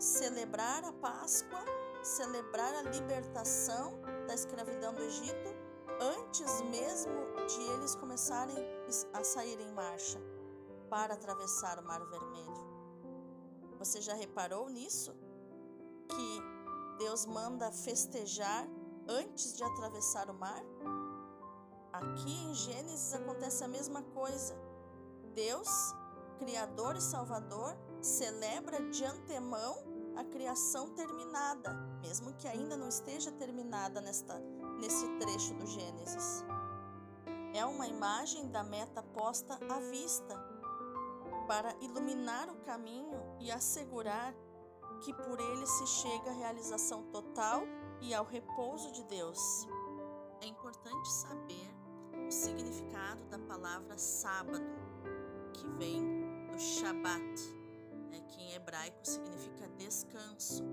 celebrar 0.00 0.82
a 0.82 0.92
Páscoa, 0.94 1.62
celebrar 2.02 2.74
a 2.74 2.82
libertação 2.82 4.00
da 4.26 4.34
escravidão 4.34 4.94
do 4.94 5.02
Egito 5.02 5.54
antes 6.00 6.62
mesmo 6.62 7.12
de 7.46 7.60
eles 7.74 7.94
começarem 7.94 8.56
a 9.12 9.22
sair 9.22 9.60
em 9.60 9.70
marcha 9.72 10.18
para 10.88 11.12
atravessar 11.12 11.78
o 11.78 11.84
Mar 11.84 12.00
Vermelho. 12.06 12.70
Você 13.78 14.00
já 14.00 14.14
reparou 14.14 14.70
nisso? 14.70 15.14
Que 16.08 16.40
Deus 16.98 17.26
manda 17.26 17.70
festejar 17.70 18.66
antes 19.06 19.54
de 19.54 19.62
atravessar 19.62 20.30
o 20.30 20.34
mar? 20.34 20.62
Aqui 21.92 22.32
em 22.32 22.54
Gênesis 22.54 23.12
acontece 23.12 23.62
a 23.62 23.68
mesma 23.68 24.02
coisa. 24.02 24.56
Deus, 25.34 25.68
Criador 26.38 26.96
e 26.96 27.00
Salvador, 27.00 27.76
celebra 28.00 28.90
de 28.90 29.04
antemão 29.04 29.89
a 30.20 30.24
criação 30.24 30.90
terminada, 30.90 31.72
mesmo 32.02 32.34
que 32.34 32.46
ainda 32.46 32.76
não 32.76 32.88
esteja 32.88 33.32
terminada 33.32 34.02
nesta, 34.02 34.38
nesse 34.78 35.08
trecho 35.18 35.54
do 35.54 35.66
Gênesis. 35.66 36.44
É 37.54 37.64
uma 37.64 37.86
imagem 37.86 38.50
da 38.50 38.62
meta 38.62 39.02
posta 39.02 39.58
à 39.68 39.80
vista, 39.90 40.38
para 41.48 41.74
iluminar 41.80 42.50
o 42.50 42.60
caminho 42.60 43.18
e 43.40 43.50
assegurar 43.50 44.34
que 45.02 45.12
por 45.14 45.40
ele 45.40 45.66
se 45.66 45.86
chega 45.86 46.30
à 46.30 46.34
realização 46.34 47.02
total 47.04 47.62
e 48.02 48.14
ao 48.14 48.24
repouso 48.24 48.92
de 48.92 49.02
Deus. 49.04 49.66
É 50.42 50.46
importante 50.46 51.10
saber 51.10 51.74
o 52.28 52.30
significado 52.30 53.24
da 53.30 53.38
palavra 53.38 53.96
sábado, 53.96 54.64
que 55.54 55.66
vem 55.78 56.46
do 56.46 56.58
Shabat, 56.60 57.59
né, 58.10 58.20
que 58.28 58.40
em 58.40 58.54
hebraico 58.54 58.98
significa 59.02 59.68
descanso, 59.78 60.64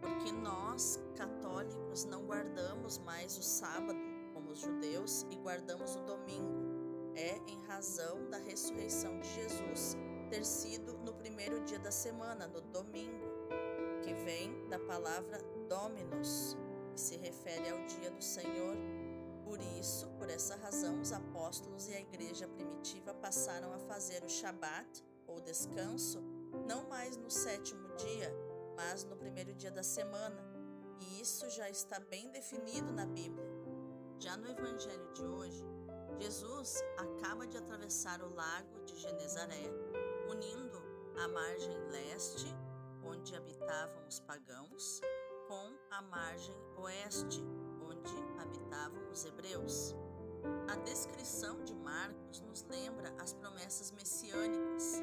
porque 0.00 0.32
nós, 0.32 0.98
católicos, 1.16 2.04
não 2.04 2.24
guardamos 2.24 2.98
mais 2.98 3.36
o 3.38 3.42
sábado 3.42 3.98
como 4.32 4.50
os 4.50 4.60
judeus 4.60 5.26
e 5.30 5.36
guardamos 5.36 5.94
o 5.96 6.00
domingo. 6.00 7.14
É 7.14 7.36
em 7.46 7.60
razão 7.66 8.28
da 8.30 8.38
ressurreição 8.38 9.18
de 9.20 9.28
Jesus 9.34 9.96
ter 10.30 10.44
sido 10.44 10.96
no 10.98 11.12
primeiro 11.14 11.60
dia 11.64 11.78
da 11.78 11.90
semana, 11.90 12.46
no 12.46 12.60
domingo, 12.60 13.26
que 14.02 14.14
vem 14.14 14.68
da 14.68 14.78
palavra 14.78 15.38
Dominus, 15.68 16.56
que 16.92 17.00
se 17.00 17.16
refere 17.16 17.68
ao 17.68 17.78
dia 17.86 18.10
do 18.10 18.22
Senhor. 18.22 18.76
Por 19.44 19.60
isso, 19.78 20.08
por 20.18 20.30
essa 20.30 20.56
razão, 20.56 21.00
os 21.00 21.12
apóstolos 21.12 21.88
e 21.88 21.94
a 21.94 22.00
igreja 22.00 22.48
primitiva 22.48 23.12
passaram 23.14 23.72
a 23.72 23.78
fazer 23.78 24.24
o 24.24 24.28
Shabat, 24.28 25.04
ou 25.26 25.40
descanso, 25.40 26.20
não 26.70 26.88
mais 26.88 27.16
no 27.16 27.28
sétimo 27.28 27.88
dia, 27.96 28.32
mas 28.76 29.02
no 29.02 29.16
primeiro 29.16 29.52
dia 29.54 29.72
da 29.72 29.82
semana, 29.82 30.40
e 31.00 31.20
isso 31.20 31.50
já 31.50 31.68
está 31.68 31.98
bem 31.98 32.30
definido 32.30 32.92
na 32.92 33.06
Bíblia. 33.06 33.50
Já 34.20 34.36
no 34.36 34.48
Evangelho 34.48 35.12
de 35.12 35.24
hoje, 35.24 35.64
Jesus 36.20 36.80
acaba 36.96 37.44
de 37.44 37.56
atravessar 37.56 38.22
o 38.22 38.32
lago 38.32 38.84
de 38.84 38.94
Genezaré, 38.94 39.68
unindo 40.30 40.80
a 41.18 41.26
margem 41.26 41.76
leste, 41.88 42.54
onde 43.02 43.34
habitavam 43.34 44.06
os 44.06 44.20
pagãos, 44.20 45.00
com 45.48 45.76
a 45.90 46.02
margem 46.02 46.54
oeste, 46.76 47.42
onde 47.82 48.14
habitavam 48.40 49.10
os 49.10 49.24
hebreus. 49.24 49.96
A 50.68 50.76
descrição 50.76 51.64
de 51.64 51.74
Marcos 51.74 52.40
nos 52.42 52.62
lembra 52.62 53.12
as 53.18 53.32
promessas 53.32 53.90
messiânicas, 53.90 55.02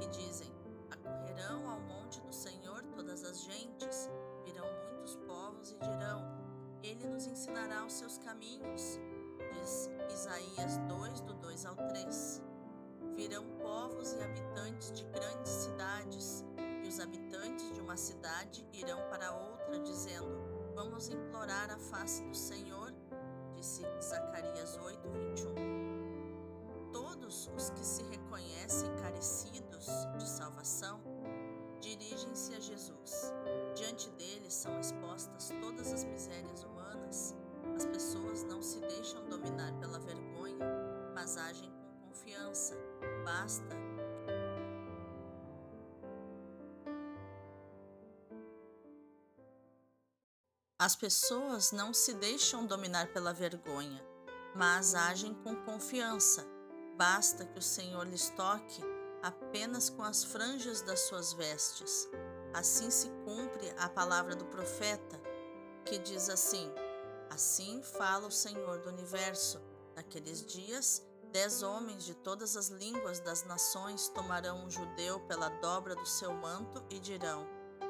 que 0.00 0.06
dizem: 0.06 0.55
Acorrerão 0.90 1.68
ao 1.68 1.80
monte 1.80 2.20
do 2.20 2.32
Senhor 2.32 2.82
todas 2.94 3.24
as 3.24 3.42
gentes, 3.42 4.10
virão 4.44 4.66
muitos 4.92 5.16
povos 5.26 5.70
e 5.72 5.78
dirão: 5.78 6.22
Ele 6.82 7.06
nos 7.08 7.26
ensinará 7.26 7.84
os 7.84 7.92
seus 7.92 8.18
caminhos. 8.18 8.98
Diz 9.52 9.90
Isaías 10.12 10.78
2, 10.88 11.20
do 11.22 11.34
2 11.34 11.66
ao 11.66 11.76
3. 11.76 12.42
Virão 13.14 13.44
povos 13.58 14.12
e 14.12 14.22
habitantes 14.22 14.92
de 14.92 15.04
grandes 15.04 15.50
cidades, 15.50 16.44
e 16.84 16.88
os 16.88 17.00
habitantes 17.00 17.72
de 17.72 17.80
uma 17.80 17.96
cidade 17.96 18.66
irão 18.72 18.98
para 19.08 19.32
outra, 19.32 19.78
dizendo: 19.80 20.28
Vamos 20.74 21.08
implorar 21.08 21.70
a 21.70 21.78
face 21.78 22.22
do 22.24 22.34
Senhor, 22.34 22.92
disse 23.54 23.82
Zacarias 24.00 24.76
8, 24.76 25.08
21. 25.08 26.92
Todos 26.92 27.50
os 27.56 27.70
que 27.70 27.84
se 27.84 28.02
reconhecem 28.04 28.94
carecidos 28.96 29.65
de 30.18 30.28
salvação, 30.28 31.00
dirigem-se 31.80 32.54
a 32.54 32.60
Jesus. 32.60 33.32
Diante 33.74 34.10
dele 34.10 34.50
são 34.50 34.78
expostas 34.80 35.50
todas 35.60 35.92
as 35.92 36.04
misérias 36.04 36.64
humanas. 36.64 37.34
As 37.76 37.84
pessoas 37.84 38.42
não 38.44 38.62
se 38.62 38.80
deixam 38.80 39.28
dominar 39.28 39.72
pela 39.78 39.98
vergonha, 39.98 40.66
mas 41.14 41.36
agem 41.36 41.70
com 41.70 42.08
confiança. 42.08 42.76
Basta 43.24 43.86
As 50.78 50.94
pessoas 50.94 51.72
não 51.72 51.94
se 51.94 52.12
deixam 52.12 52.66
dominar 52.66 53.08
pela 53.08 53.32
vergonha, 53.32 54.04
mas 54.54 54.94
agem 54.94 55.32
com 55.42 55.56
confiança. 55.64 56.46
Basta 56.96 57.46
que 57.46 57.58
o 57.58 57.62
Senhor 57.62 58.06
lhes 58.06 58.28
toque 58.30 58.82
apenas 59.26 59.90
com 59.90 60.04
as 60.04 60.22
franjas 60.22 60.82
das 60.82 61.00
suas 61.00 61.32
vestes. 61.32 62.08
Assim 62.54 62.90
se 62.90 63.10
cumpre 63.24 63.74
a 63.76 63.88
palavra 63.88 64.36
do 64.36 64.44
profeta, 64.46 65.20
que 65.84 65.98
diz 65.98 66.28
assim: 66.28 66.72
Assim 67.28 67.82
fala 67.82 68.28
o 68.28 68.30
Senhor 68.30 68.78
do 68.78 68.88
universo. 68.88 69.60
Naqueles 69.96 70.44
dias, 70.46 71.04
dez 71.32 71.64
homens 71.64 72.04
de 72.04 72.14
todas 72.14 72.56
as 72.56 72.68
línguas 72.68 73.18
das 73.18 73.42
nações 73.44 74.08
tomarão 74.08 74.64
um 74.64 74.70
judeu 74.70 75.18
pela 75.20 75.48
dobra 75.48 75.96
do 75.96 76.06
seu 76.06 76.32
manto 76.32 76.84
e 76.88 77.00
dirão: 77.00 77.44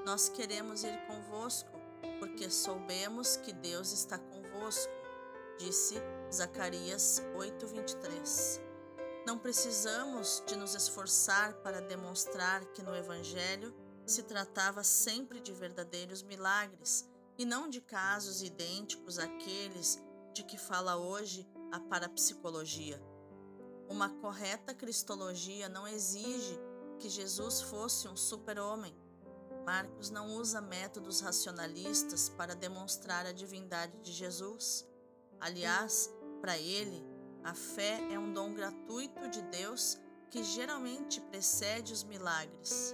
Nós 0.07 0.31
queremos 0.31 0.85
ir 0.85 1.07
convosco 1.07 1.71
porque 2.19 2.49
soubemos 2.49 3.37
que 3.37 3.53
Deus 3.53 3.93
está 3.93 4.19
convosco, 4.19 4.93
disse 5.59 5.97
Zacarias 6.33 7.23
8:23. 7.37 8.66
Não 9.27 9.39
precisamos 9.39 10.43
de 10.47 10.57
nos 10.57 10.75
esforçar 10.75 11.55
para 11.57 11.83
demonstrar 11.83 12.65
que 12.67 12.83
no 12.83 12.95
evangelho 12.95 13.75
se 14.07 14.23
tratava 14.23 14.85
sempre 14.85 15.41
de 15.41 15.53
verdadeiros 15.53 16.23
milagres 16.23 17.07
e 17.37 17.45
não 17.45 17.69
de 17.69 17.81
casos 17.81 18.41
idênticos 18.41 19.19
àqueles 19.19 20.01
de 20.33 20.45
que 20.45 20.57
fala 20.57 20.97
hoje 20.97 21.47
a 21.73 21.81
parapsicologia. 21.81 23.03
Uma 23.89 24.09
correta 24.09 24.73
cristologia 24.73 25.69
não 25.69 25.87
exige 25.87 26.59
que 26.99 27.09
Jesus 27.09 27.61
fosse 27.63 28.09
um 28.09 28.17
super-homem 28.17 28.97
Marcos 29.67 30.11
não 30.11 30.37
usa 30.37 30.61
métodos 30.61 31.21
racionalistas 31.21 32.29
para 32.29 32.55
demonstrar 32.55 33.27
a 33.27 33.33
divindade 33.33 33.99
de 33.99 34.13
Jesus. 34.13 34.87
Aliás, 35.41 36.09
para 36.41 36.57
ele, 36.57 37.05
a 37.47 37.55
fé 37.55 38.01
é 38.11 38.19
um 38.19 38.33
dom 38.33 38.53
gratuito 38.53 39.29
de 39.29 39.41
Deus 39.41 39.97
que 40.31 40.43
geralmente 40.43 41.21
precede 41.21 41.93
os 41.93 42.03
milagres. 42.03 42.93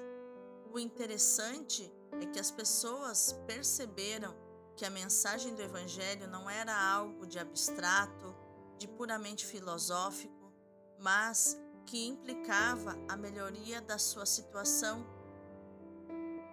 O 0.71 0.79
interessante 0.79 1.91
é 2.21 2.27
que 2.27 2.39
as 2.39 2.51
pessoas 2.51 3.33
perceberam 3.47 4.37
que 4.77 4.85
a 4.85 4.91
mensagem 4.91 5.55
do 5.55 5.63
Evangelho 5.63 6.29
não 6.29 6.51
era 6.51 6.79
algo 6.79 7.27
de 7.27 7.39
abstrato, 7.39 8.37
de 8.77 8.87
puramente 8.87 9.47
filosófico, 9.47 10.53
mas 10.99 11.59
que 11.87 12.07
implicava 12.07 12.99
a 13.09 13.17
melhoria 13.17 13.81
da 13.81 13.97
sua 13.97 14.27
situação 14.27 15.07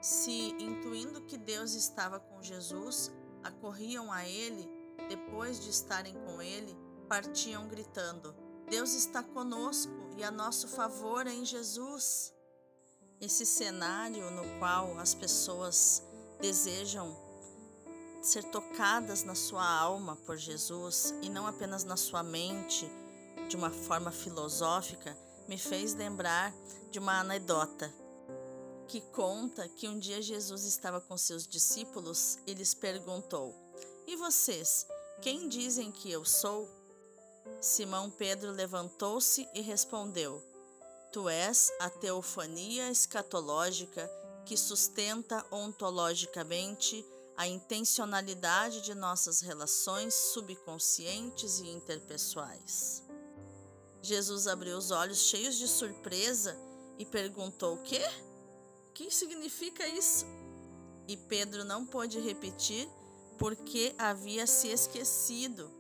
se, 0.01 0.55
intuindo 0.57 1.25
que 1.25 1.37
Deus 1.37 1.73
estava 1.73 2.17
com 2.17 2.41
Jesus, 2.41 3.11
acorriam 3.43 4.09
a 4.09 4.25
ele, 4.25 4.69
depois 5.09 5.59
de 5.59 5.69
estarem 5.69 6.13
com 6.13 6.41
ele, 6.41 6.77
partiam 7.09 7.67
gritando: 7.67 8.33
Deus 8.69 8.93
está 8.93 9.23
conosco 9.23 9.91
e 10.15 10.23
a 10.23 10.29
nosso 10.29 10.67
favor 10.67 11.25
em 11.25 11.43
Jesus. 11.43 12.31
Esse 13.19 13.45
cenário 13.45 14.31
no 14.31 14.59
qual 14.59 14.97
as 14.97 15.13
pessoas 15.13 16.01
desejam 16.39 17.17
ser 18.21 18.43
tocadas 18.45 19.23
na 19.23 19.35
sua 19.35 19.67
alma 19.67 20.15
por 20.15 20.37
Jesus 20.37 21.13
e 21.21 21.29
não 21.29 21.45
apenas 21.47 21.83
na 21.83 21.97
sua 21.97 22.23
mente, 22.23 22.89
de 23.49 23.57
uma 23.57 23.71
forma 23.71 24.11
filosófica, 24.11 25.17
me 25.47 25.57
fez 25.57 25.93
lembrar 25.95 26.53
de 26.91 26.99
uma 26.99 27.19
anedota 27.19 27.93
que 28.87 29.01
conta 29.01 29.67
que 29.67 29.87
um 29.87 29.99
dia 29.99 30.21
Jesus 30.21 30.63
estava 30.63 31.01
com 31.01 31.17
seus 31.17 31.47
discípulos 31.47 32.39
e 32.45 32.53
lhes 32.53 32.73
perguntou: 32.73 33.53
E 34.07 34.15
vocês, 34.15 34.87
quem 35.21 35.49
dizem 35.49 35.91
que 35.91 36.09
eu 36.09 36.23
sou? 36.23 36.78
Simão 37.61 38.09
Pedro 38.09 38.51
levantou-se 38.51 39.47
e 39.53 39.61
respondeu: 39.61 40.41
Tu 41.11 41.27
és 41.27 41.71
a 41.79 41.89
teofania 41.89 42.89
escatológica 42.89 44.09
que 44.45 44.55
sustenta 44.55 45.45
ontologicamente 45.51 47.05
a 47.35 47.47
intencionalidade 47.47 48.81
de 48.81 48.93
nossas 48.93 49.41
relações 49.41 50.13
subconscientes 50.13 51.59
e 51.59 51.67
interpessoais. 51.67 53.03
Jesus 54.01 54.47
abriu 54.47 54.77
os 54.77 54.91
olhos 54.91 55.19
cheios 55.19 55.55
de 55.55 55.67
surpresa 55.67 56.57
e 56.97 57.05
perguntou: 57.05 57.75
O 57.75 57.83
quê? 57.83 58.01
que 58.93 59.09
significa 59.09 59.87
isso? 59.87 60.25
E 61.07 61.15
Pedro 61.15 61.63
não 61.63 61.85
pôde 61.85 62.19
repetir 62.19 62.87
porque 63.37 63.95
havia 63.97 64.45
se 64.45 64.67
esquecido. 64.67 65.78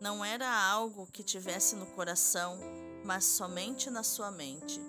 Não 0.00 0.24
era 0.24 0.50
algo 0.50 1.06
que 1.12 1.22
tivesse 1.22 1.76
no 1.76 1.84
coração, 1.86 2.58
mas 3.04 3.24
somente 3.24 3.90
na 3.90 4.02
sua 4.02 4.30
mente. 4.30 4.80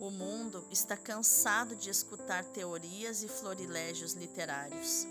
O 0.00 0.10
mundo 0.10 0.66
está 0.70 0.96
cansado 0.96 1.76
de 1.76 1.90
escutar 1.90 2.42
teorias 2.44 3.22
e 3.22 3.28
florilégios 3.28 4.14
literários. 4.14 5.06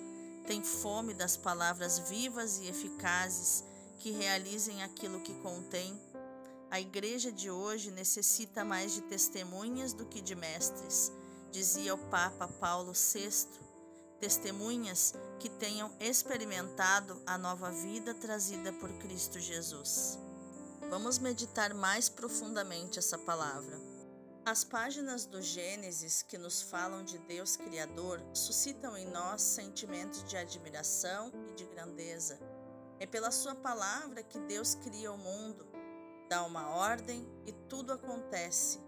Tem 0.47 0.63
fome 0.63 1.13
das 1.13 1.37
palavras 1.37 1.99
vivas 1.99 2.57
e 2.57 2.67
eficazes 2.67 3.63
que 3.99 4.09
realizem 4.11 4.81
aquilo 4.81 5.21
que 5.21 5.33
contém. 5.35 5.99
A 6.71 6.81
igreja 6.81 7.31
de 7.31 7.51
hoje 7.51 7.91
necessita 7.91 8.65
mais 8.65 8.93
de 8.93 9.01
testemunhas 9.01 9.93
do 9.93 10.05
que 10.05 10.19
de 10.19 10.35
mestres 10.35 11.11
dizia 11.55 11.93
o 11.93 11.97
Papa 11.97 12.49
Paulo 12.49 12.91
VI, 12.91 13.47
testemunhas 14.19 15.13
que 15.39 15.49
tenham 15.49 15.91
experimentado 15.99 17.21
a 17.25 17.37
nova 17.37 17.71
vida 17.71 18.13
trazida 18.13 18.71
por 18.73 18.91
Cristo 18.99 19.39
Jesus. 19.39 20.19
Vamos 20.89 21.17
meditar 21.17 21.73
mais 21.73 22.09
profundamente 22.09 22.99
essa 22.99 23.17
palavra. 23.17 23.79
As 24.45 24.63
páginas 24.63 25.25
do 25.25 25.41
Gênesis 25.41 26.21
que 26.21 26.37
nos 26.37 26.61
falam 26.61 27.03
de 27.03 27.17
Deus 27.17 27.55
Criador 27.55 28.21
suscitam 28.31 28.95
em 28.95 29.07
nós 29.07 29.41
sentimentos 29.41 30.23
de 30.23 30.37
admiração 30.37 31.31
e 31.49 31.53
de 31.53 31.65
grandeza. 31.65 32.39
É 32.99 33.07
pela 33.07 33.31
Sua 33.31 33.55
palavra 33.55 34.21
que 34.21 34.39
Deus 34.41 34.75
cria 34.75 35.11
o 35.11 35.17
mundo, 35.17 35.67
dá 36.29 36.43
uma 36.43 36.69
ordem 36.69 37.27
e 37.45 37.51
tudo 37.67 37.91
acontece. 37.91 38.79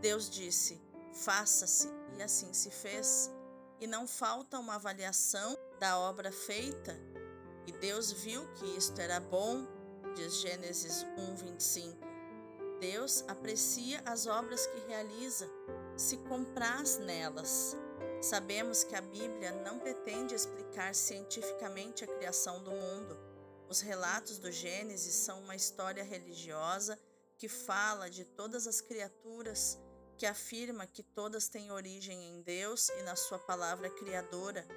Deus 0.00 0.30
disse: 0.30 0.80
faça-se, 1.12 1.88
e 2.16 2.22
assim 2.22 2.52
se 2.52 2.70
fez. 2.70 3.30
E 3.80 3.86
não 3.86 4.06
falta 4.06 4.58
uma 4.58 4.74
avaliação 4.74 5.56
da 5.78 5.98
obra 5.98 6.30
feita. 6.30 6.94
E 7.66 7.72
Deus 7.72 8.12
viu 8.12 8.46
que 8.54 8.66
isto 8.76 9.00
era 9.00 9.18
bom, 9.18 9.66
diz 10.14 10.34
Gênesis 10.40 11.06
1, 11.16 11.36
25. 11.36 12.10
Deus 12.80 13.24
aprecia 13.28 14.02
as 14.04 14.26
obras 14.26 14.66
que 14.66 14.80
realiza, 14.86 15.48
se 15.96 16.16
compraz 16.18 16.98
nelas. 16.98 17.76
Sabemos 18.22 18.84
que 18.84 18.94
a 18.94 19.00
Bíblia 19.00 19.52
não 19.64 19.78
pretende 19.78 20.34
explicar 20.34 20.94
cientificamente 20.94 22.04
a 22.04 22.06
criação 22.06 22.62
do 22.62 22.70
mundo. 22.70 23.18
Os 23.68 23.80
relatos 23.80 24.38
do 24.38 24.50
Gênesis 24.50 25.14
são 25.14 25.40
uma 25.40 25.54
história 25.54 26.02
religiosa 26.02 26.98
que 27.38 27.48
fala 27.48 28.10
de 28.10 28.24
todas 28.24 28.66
as 28.66 28.80
criaturas 28.80 29.78
que 30.20 30.26
afirma 30.26 30.86
que 30.86 31.02
todas 31.02 31.48
têm 31.48 31.72
origem 31.72 32.22
em 32.28 32.42
Deus 32.42 32.90
e 32.90 33.02
na 33.04 33.16
sua 33.16 33.38
palavra 33.38 33.88
criadora, 33.88 34.68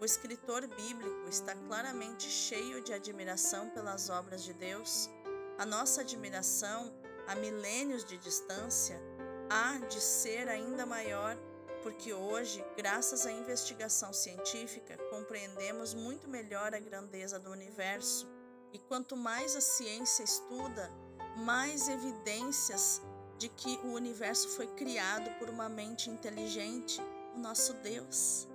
o 0.00 0.04
escritor 0.04 0.66
bíblico 0.66 1.28
está 1.28 1.54
claramente 1.54 2.24
cheio 2.24 2.82
de 2.82 2.92
admiração 2.92 3.70
pelas 3.70 4.10
obras 4.10 4.42
de 4.42 4.52
Deus. 4.52 5.08
A 5.56 5.64
nossa 5.64 6.00
admiração, 6.00 6.92
a 7.28 7.36
milênios 7.36 8.04
de 8.04 8.16
distância, 8.16 9.00
há 9.48 9.78
de 9.86 10.00
ser 10.00 10.48
ainda 10.48 10.84
maior, 10.84 11.36
porque 11.84 12.12
hoje, 12.12 12.64
graças 12.76 13.24
à 13.24 13.30
investigação 13.30 14.12
científica, 14.12 14.98
compreendemos 15.10 15.94
muito 15.94 16.28
melhor 16.28 16.74
a 16.74 16.80
grandeza 16.80 17.38
do 17.38 17.52
universo. 17.52 18.28
E 18.72 18.80
quanto 18.80 19.16
mais 19.16 19.54
a 19.54 19.60
ciência 19.60 20.24
estuda, 20.24 20.90
mais 21.36 21.88
evidências 21.88 23.00
de 23.38 23.48
que 23.48 23.78
o 23.84 23.92
universo 23.92 24.48
foi 24.48 24.66
criado 24.66 25.30
por 25.38 25.48
uma 25.48 25.68
mente 25.68 26.10
inteligente, 26.10 27.00
o 27.36 27.38
nosso 27.38 27.72
Deus. 27.74 28.48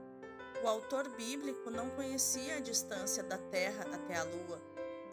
O 0.62 0.67
autor 0.67 1.08
bíblico 1.15 1.69
não 1.72 1.89
conhecia 1.91 2.58
a 2.58 2.60
distância 2.60 3.24
da 3.24 3.38
Terra 3.38 3.86
até 3.93 4.17
a 4.17 4.24
Lua, 4.24 4.62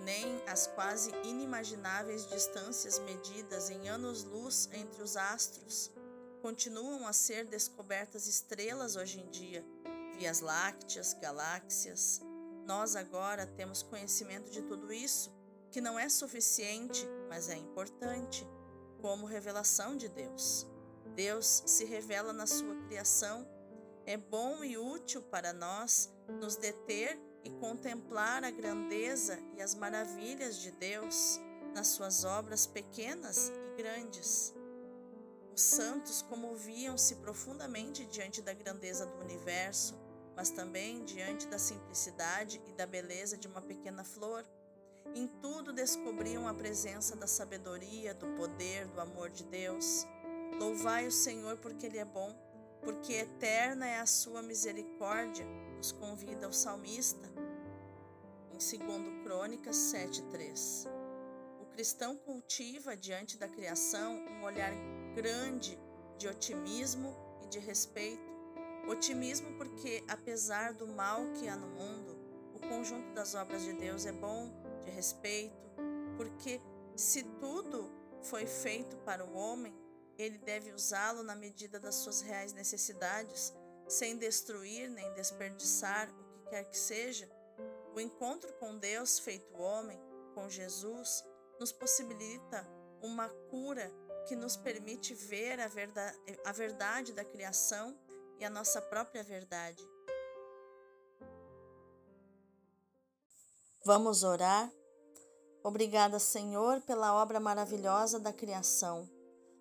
nem 0.01 0.43
as 0.47 0.67
quase 0.67 1.13
inimagináveis 1.25 2.27
distâncias 2.27 2.99
medidas 2.99 3.71
em 3.71 3.89
anos-luz 3.89 4.69
entre 4.73 5.03
os 5.03 5.17
astros. 5.17 5.93
Continuam 6.43 7.07
a 7.07 7.13
ser 7.13 7.45
descobertas 7.45 8.27
estrelas 8.27 8.97
hoje 8.97 9.21
em 9.21 9.31
dia, 9.31 9.65
vias 10.17 10.41
lácteas, 10.41 11.15
galáxias. 11.15 12.21
Nós 12.67 12.97
agora 12.97 13.47
temos 13.47 13.83
conhecimento 13.83 14.51
de 14.51 14.63
tudo 14.63 14.93
isso, 14.93 15.33
que 15.71 15.81
não 15.81 15.97
é 15.97 16.09
suficiente, 16.09 17.07
mas 17.29 17.49
é 17.49 17.57
importante 17.57 18.45
como 19.01 19.27
revelação 19.27 19.97
de 19.97 20.09
Deus. 20.09 20.67
Deus 21.15 21.63
se 21.67 21.85
revela 21.85 22.33
na 22.33 22.47
sua 22.47 22.75
criação. 22.87 23.47
É 24.07 24.17
bom 24.17 24.65
e 24.65 24.79
útil 24.79 25.23
para 25.23 25.53
nós 25.53 26.13
nos 26.41 26.57
deter 26.57 27.21
e 27.45 27.51
contemplar 27.51 28.45
a 28.45 28.51
grandeza 28.51 29.39
e 29.57 29.63
as 29.63 29.75
maravilhas 29.75 30.57
de 30.57 30.71
Deus 30.73 31.41
nas 31.75 31.89
suas 31.89 32.25
obras 32.25 32.67
pequenas 32.67 33.49
e 33.49 33.77
grandes. 33.77 34.55
Os 35.55 35.63
santos 35.63 36.23
comoviam-se 36.23 37.17
profundamente 37.17 38.07
diante 38.07 38.41
da 38.41 38.55
grandeza 38.55 39.07
do 39.07 39.19
universo, 39.19 39.99
mas 40.37 40.51
também 40.51 41.05
diante 41.05 41.47
da 41.49 41.59
simplicidade 41.59 42.63
e 42.67 42.73
da 42.73 42.87
beleza 42.87 43.37
de 43.37 43.47
uma 43.47 43.61
pequena 43.61 44.05
flor. 44.05 44.45
Em 45.15 45.27
tudo 45.27 45.73
descobriam 45.73 46.47
a 46.47 46.55
presença 46.55 47.17
da 47.17 47.27
sabedoria, 47.27 48.15
do 48.15 48.29
poder, 48.37 48.87
do 48.87 49.01
amor 49.01 49.29
de 49.29 49.45
Deus. 49.45 50.07
Louvai 50.59 51.07
o 51.07 51.13
Senhor 51.13 51.57
porque 51.57 51.87
Ele 51.87 51.99
é 51.99 52.05
bom, 52.05 52.33
porque 52.81 53.15
eterna 53.15 53.89
é 53.89 53.99
a 53.99 54.07
sua 54.07 54.41
misericórdia, 54.41 55.45
nos 55.77 55.91
convida 55.91 56.49
o 56.49 56.53
salmista. 56.53 57.29
Em 58.53 58.79
2 58.79 59.25
Crônicas 59.25 59.77
7,3. 59.77 60.89
O 61.61 61.67
cristão 61.67 62.17
cultiva 62.17 62.97
diante 62.97 63.37
da 63.37 63.49
criação 63.49 64.15
um 64.15 64.45
olhar 64.45 64.73
grande 65.15 65.77
de 66.19 66.29
otimismo 66.29 67.17
e 67.43 67.49
de 67.49 67.59
respeito. 67.59 68.31
Otimismo 68.89 69.57
porque, 69.57 70.05
apesar 70.07 70.73
do 70.73 70.87
mal 70.87 71.33
que 71.33 71.49
há 71.49 71.57
no 71.57 71.67
mundo, 71.67 72.17
o 72.55 72.61
conjunto 72.61 73.13
das 73.13 73.35
obras 73.35 73.63
de 73.63 73.73
Deus 73.73 74.07
é 74.07 74.13
bom, 74.13 74.60
de 74.91 74.97
respeito, 74.97 75.57
porque 76.17 76.61
se 76.97 77.23
tudo 77.39 77.91
foi 78.23 78.47
feito 78.47 78.97
para 78.99 79.25
o 79.25 79.35
homem, 79.35 79.75
ele 80.19 80.37
deve 80.37 80.73
usá-lo 80.73 81.23
na 81.23 81.35
medida 81.35 81.81
das 81.81 81.95
suas 81.95 82.21
reais 82.21 82.53
necessidades, 82.53 83.55
sem 83.89 84.19
destruir 84.19 84.91
nem 84.91 85.13
desperdiçar 85.15 86.11
o 86.11 86.25
que 86.25 86.51
quer 86.51 86.65
que 86.65 86.77
seja. 86.77 87.31
O 87.95 88.01
encontro 88.01 88.53
com 88.55 88.77
Deus 88.77 89.19
feito 89.19 89.57
homem, 89.57 89.99
com 90.35 90.49
Jesus, 90.49 91.25
nos 91.59 91.73
possibilita 91.73 92.67
uma 93.03 93.29
cura 93.51 93.91
que 94.27 94.37
nos 94.37 94.57
permite 94.57 95.15
ver 95.15 95.59
a 95.61 95.69
verdade, 95.69 96.19
a 96.45 96.53
verdade 96.53 97.13
da 97.13 97.25
criação 97.25 97.99
e 98.39 98.45
a 98.45 98.51
nossa 98.51 98.81
própria 98.83 99.23
verdade. 99.23 99.83
Vamos 103.85 104.23
orar? 104.23 104.71
Obrigada, 105.63 106.19
Senhor, 106.19 106.81
pela 106.83 107.15
obra 107.15 107.39
maravilhosa 107.39 108.19
da 108.19 108.33
criação. 108.33 109.09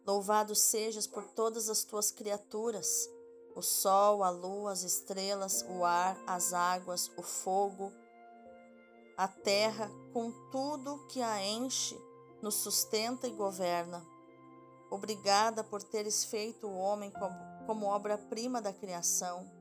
Louvado 0.06 0.56
sejas 0.56 1.06
por 1.06 1.24
todas 1.24 1.70
as 1.70 1.84
tuas 1.84 2.10
criaturas, 2.10 3.10
o 3.56 3.62
sol, 3.62 4.24
a 4.24 4.30
lua, 4.30 4.72
as 4.72 4.84
estrelas, 4.84 5.66
o 5.70 5.84
ar, 5.84 6.18
as 6.26 6.54
águas, 6.54 7.12
o 7.18 7.22
fogo, 7.22 7.92
a 9.18 9.28
terra, 9.28 9.92
com 10.14 10.32
tudo 10.50 11.06
que 11.10 11.22
a 11.22 11.44
enche, 11.44 12.00
nos 12.42 12.56
sustenta 12.56 13.28
e 13.28 13.32
governa. 13.32 14.02
Obrigada 14.90 15.64
por 15.64 15.84
teres 15.84 16.24
feito 16.24 16.66
o 16.68 16.78
homem 16.78 17.12
como, 17.12 17.38
como 17.68 17.86
obra-prima 17.86 18.62
da 18.62 18.72
criação. 18.72 19.52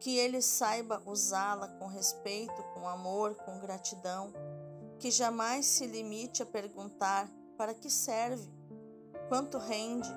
Que 0.00 0.16
ele 0.16 0.40
saiba 0.40 1.02
usá-la 1.04 1.68
com 1.68 1.86
respeito, 1.86 2.62
com 2.74 2.88
amor, 2.88 3.34
com 3.34 3.60
gratidão. 3.60 4.32
Que 4.98 5.10
jamais 5.10 5.66
se 5.66 5.86
limite 5.86 6.42
a 6.42 6.46
perguntar 6.46 7.30
para 7.56 7.74
que 7.74 7.90
serve 7.90 8.48
quanto 9.28 9.58
rende, 9.58 10.10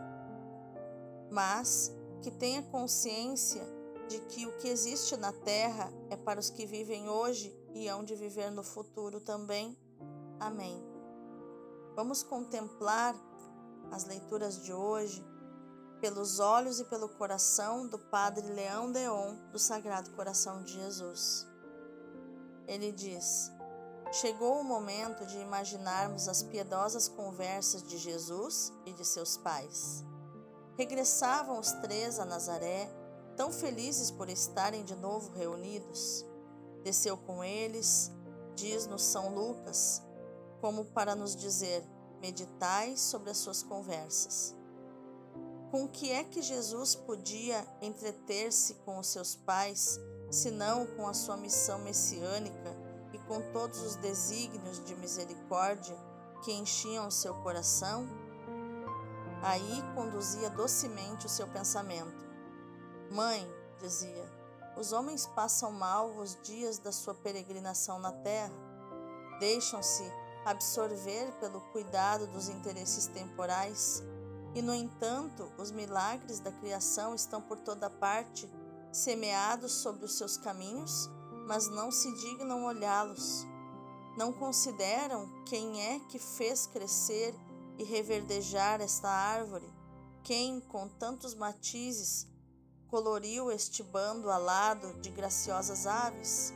mas 1.30 1.94
que 2.22 2.32
tenha 2.32 2.62
consciência 2.63 3.63
de 4.08 4.20
que 4.22 4.46
o 4.46 4.58
que 4.58 4.68
existe 4.68 5.15
na 5.15 5.32
terra 5.32 5.92
é 6.10 6.18
para 6.18 6.39
os 6.39 6.50
que 6.50 6.65
vivem 6.65 7.10
hoje 7.10 7.56
e 7.74 7.88
hão 7.88 8.04
de 8.04 8.15
viver 8.15 8.52
no 8.52 8.63
futuro 8.63 9.20
também. 9.20 9.78
Amém. 10.39 10.84
Vamos 11.96 12.24
contemplar 12.24 13.15
as 13.92 14.06
leituras 14.06 14.63
de 14.63 14.74
hoje 14.74 15.24
pelos 16.00 16.39
olhos 16.39 16.80
e 16.80 16.86
pelo 16.86 17.10
coração 17.10 17.88
do 17.88 18.00
Padre 18.00 18.48
Leão 18.48 18.92
Deon 18.92 19.36
do 19.52 19.60
Sagrado 19.60 20.12
Coração 20.12 20.63
de 20.63 20.74
Jesus. 20.74 21.46
Ele 22.68 22.92
diz: 22.92 23.52
Chegou 24.12 24.60
o 24.60 24.63
momento 24.63 25.24
de 25.28 25.38
imaginarmos 25.38 26.28
as 26.28 26.41
piedosas 26.41 27.08
conversas 27.08 27.84
de 27.84 27.95
Jesus 27.98 28.74
e 28.84 28.91
de 28.91 29.06
seus 29.06 29.38
pais. 29.38 30.04
Regressavam 30.76 31.60
os 31.60 31.74
três 31.74 32.17
a 32.17 32.26
Nazaré, 32.26 32.89
tão 33.38 33.52
felizes 33.52 34.10
por 34.10 34.28
estarem 34.28 34.84
de 34.84 34.95
novo 34.95 35.32
reunidos. 35.34 36.26
Desceu 36.84 37.17
com 37.17 37.43
eles, 37.43 38.12
diz-nos 38.56 39.04
São 39.04 39.36
Lucas, 39.36 40.02
como 40.60 40.86
para 40.86 41.15
nos 41.15 41.36
dizer: 41.36 41.88
meditai 42.19 42.98
sobre 42.98 43.30
as 43.30 43.38
suas 43.38 43.62
conversas. 43.62 44.56
Com 45.69 45.88
que 45.88 46.12
é 46.12 46.24
que 46.24 46.41
Jesus 46.41 46.95
podia 46.95 47.63
entreter-se 47.80 48.74
com 48.86 48.98
os 48.98 49.08
seus 49.08 49.36
pais, 49.36 50.00
senão 50.32 50.88
com 50.88 51.08
a 51.08 51.13
sua 51.13 51.38
missão 51.38 51.78
messiânica? 51.78 52.79
Com 53.30 53.42
todos 53.54 53.84
os 53.84 53.96
desígnios 53.96 54.84
de 54.84 54.96
misericórdia 54.96 55.96
que 56.44 56.52
enchiam 56.52 57.12
seu 57.12 57.36
coração, 57.36 58.10
aí 59.44 59.84
conduzia 59.94 60.50
docemente 60.50 61.28
o 61.28 61.30
seu 61.30 61.48
pensamento. 61.48 62.28
Mãe, 63.12 63.48
dizia, 63.80 64.26
os 64.76 64.92
homens 64.92 65.28
passam 65.28 65.72
mal 65.72 66.10
os 66.18 66.42
dias 66.42 66.80
da 66.80 66.92
sua 66.92 67.13
peregrinação 67.13 68.00
na 68.00 68.12
terra, 68.12 68.52
deixam-se 69.39 70.04
absorver 70.44 71.32
pelo 71.39 71.62
cuidado 71.72 72.26
dos 72.26 72.50
interesses 72.50 73.06
temporais, 73.06 74.02
e, 74.56 74.62
no 74.63 74.74
entanto, 74.74 75.52
os 75.60 75.70
milagres 75.70 76.39
da 76.39 76.52
criação 76.52 77.13
estão 77.13 77.39
por 77.39 77.60
toda 77.60 77.92
parte, 77.92 78.50
semeados 78.92 79.72
sobre 79.72 80.06
os 80.06 80.18
seus 80.18 80.36
caminhos 80.36 81.08
mas 81.49 81.67
não 81.67 81.91
se 81.91 82.12
dignam 82.12 82.63
olhá-los. 82.63 83.47
Não 84.15 84.31
consideram 84.31 85.27
quem 85.47 85.81
é 85.81 85.99
que 86.01 86.19
fez 86.19 86.67
crescer 86.67 87.33
e 87.75 87.83
reverdejar 87.83 88.79
esta 88.81 89.09
árvore, 89.09 89.67
quem, 90.21 90.59
com 90.59 90.88
tantos 90.88 91.33
matizes, 91.33 92.27
coloriu 92.88 93.51
este 93.51 93.81
bando 93.81 94.29
alado 94.29 94.93
de 95.01 95.09
graciosas 95.09 95.88
aves, 95.88 96.53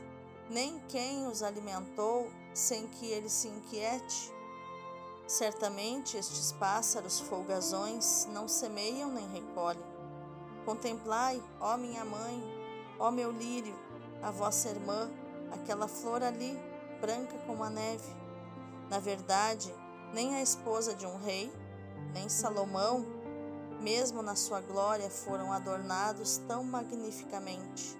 nem 0.48 0.78
quem 0.86 1.26
os 1.26 1.42
alimentou 1.42 2.30
sem 2.54 2.86
que 2.86 3.06
ele 3.06 3.28
se 3.28 3.48
inquiete. 3.48 4.32
Certamente 5.26 6.16
estes 6.16 6.52
pássaros 6.52 7.18
folgazões 7.18 8.26
não 8.26 8.46
semeiam 8.46 9.10
nem 9.10 9.26
recolhem. 9.32 9.82
Contemplai, 10.64 11.42
ó 11.58 11.76
minha 11.76 12.04
mãe, 12.04 12.40
ó 12.96 13.10
meu 13.10 13.32
lírio, 13.32 13.76
a 14.24 14.30
vossa 14.30 14.70
irmã, 14.70 15.10
aquela 15.52 15.86
flor 15.86 16.22
ali, 16.22 16.58
branca 17.00 17.36
como 17.46 17.62
a 17.62 17.68
neve. 17.68 18.10
Na 18.88 18.98
verdade, 18.98 19.72
nem 20.14 20.34
a 20.34 20.42
esposa 20.42 20.94
de 20.94 21.06
um 21.06 21.18
rei, 21.18 21.52
nem 22.14 22.28
Salomão, 22.28 23.04
mesmo 23.80 24.22
na 24.22 24.34
sua 24.34 24.62
glória, 24.62 25.10
foram 25.10 25.52
adornados 25.52 26.38
tão 26.48 26.64
magnificamente, 26.64 27.98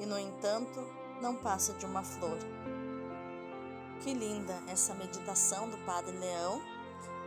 e 0.00 0.06
no 0.06 0.18
entanto, 0.18 0.80
não 1.22 1.36
passa 1.36 1.72
de 1.74 1.86
uma 1.86 2.02
flor. 2.02 2.38
Que 4.00 4.12
linda 4.12 4.58
essa 4.66 4.92
meditação 4.94 5.68
do 5.68 5.78
Padre 5.84 6.16
Leão 6.16 6.60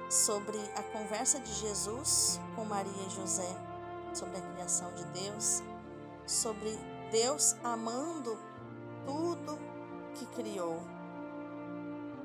sobre 0.10 0.58
a 0.76 0.84
conversa 0.84 1.40
de 1.40 1.54
Jesus 1.54 2.42
com 2.56 2.66
Maria 2.66 2.92
e 3.08 3.10
José, 3.10 3.56
sobre 4.14 4.38
a 4.38 4.42
criação 4.42 4.94
de 4.96 5.06
Deus, 5.06 5.64
sobre 6.26 6.78
Deus 7.14 7.56
amando 7.64 8.40
tudo 9.06 9.60
que 10.16 10.26
criou. 10.26 10.82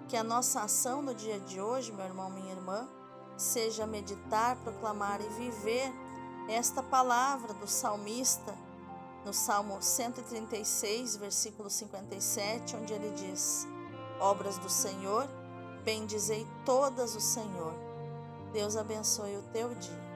Que 0.09 0.17
a 0.17 0.25
nossa 0.25 0.63
ação 0.63 1.03
no 1.03 1.15
dia 1.15 1.39
de 1.39 1.61
hoje, 1.61 1.93
meu 1.93 2.07
irmão, 2.07 2.31
minha 2.31 2.53
irmã, 2.53 2.89
seja 3.37 3.87
meditar, 3.87 4.57
proclamar 4.57 5.21
e 5.21 5.29
viver 5.29 5.93
esta 6.49 6.83
palavra 6.83 7.53
do 7.53 7.67
salmista 7.67 8.57
no 9.27 9.35
Salmo 9.35 9.77
136, 9.79 11.17
versículo 11.17 11.69
57, 11.69 12.75
onde 12.75 12.95
ele 12.95 13.11
diz: 13.11 13.69
Obras 14.19 14.57
do 14.57 14.71
Senhor, 14.71 15.29
bendizei 15.85 16.49
todas 16.65 17.15
o 17.15 17.21
Senhor. 17.21 17.75
Deus 18.55 18.75
abençoe 18.75 19.37
o 19.37 19.43
teu 19.53 19.75
dia. 19.75 20.08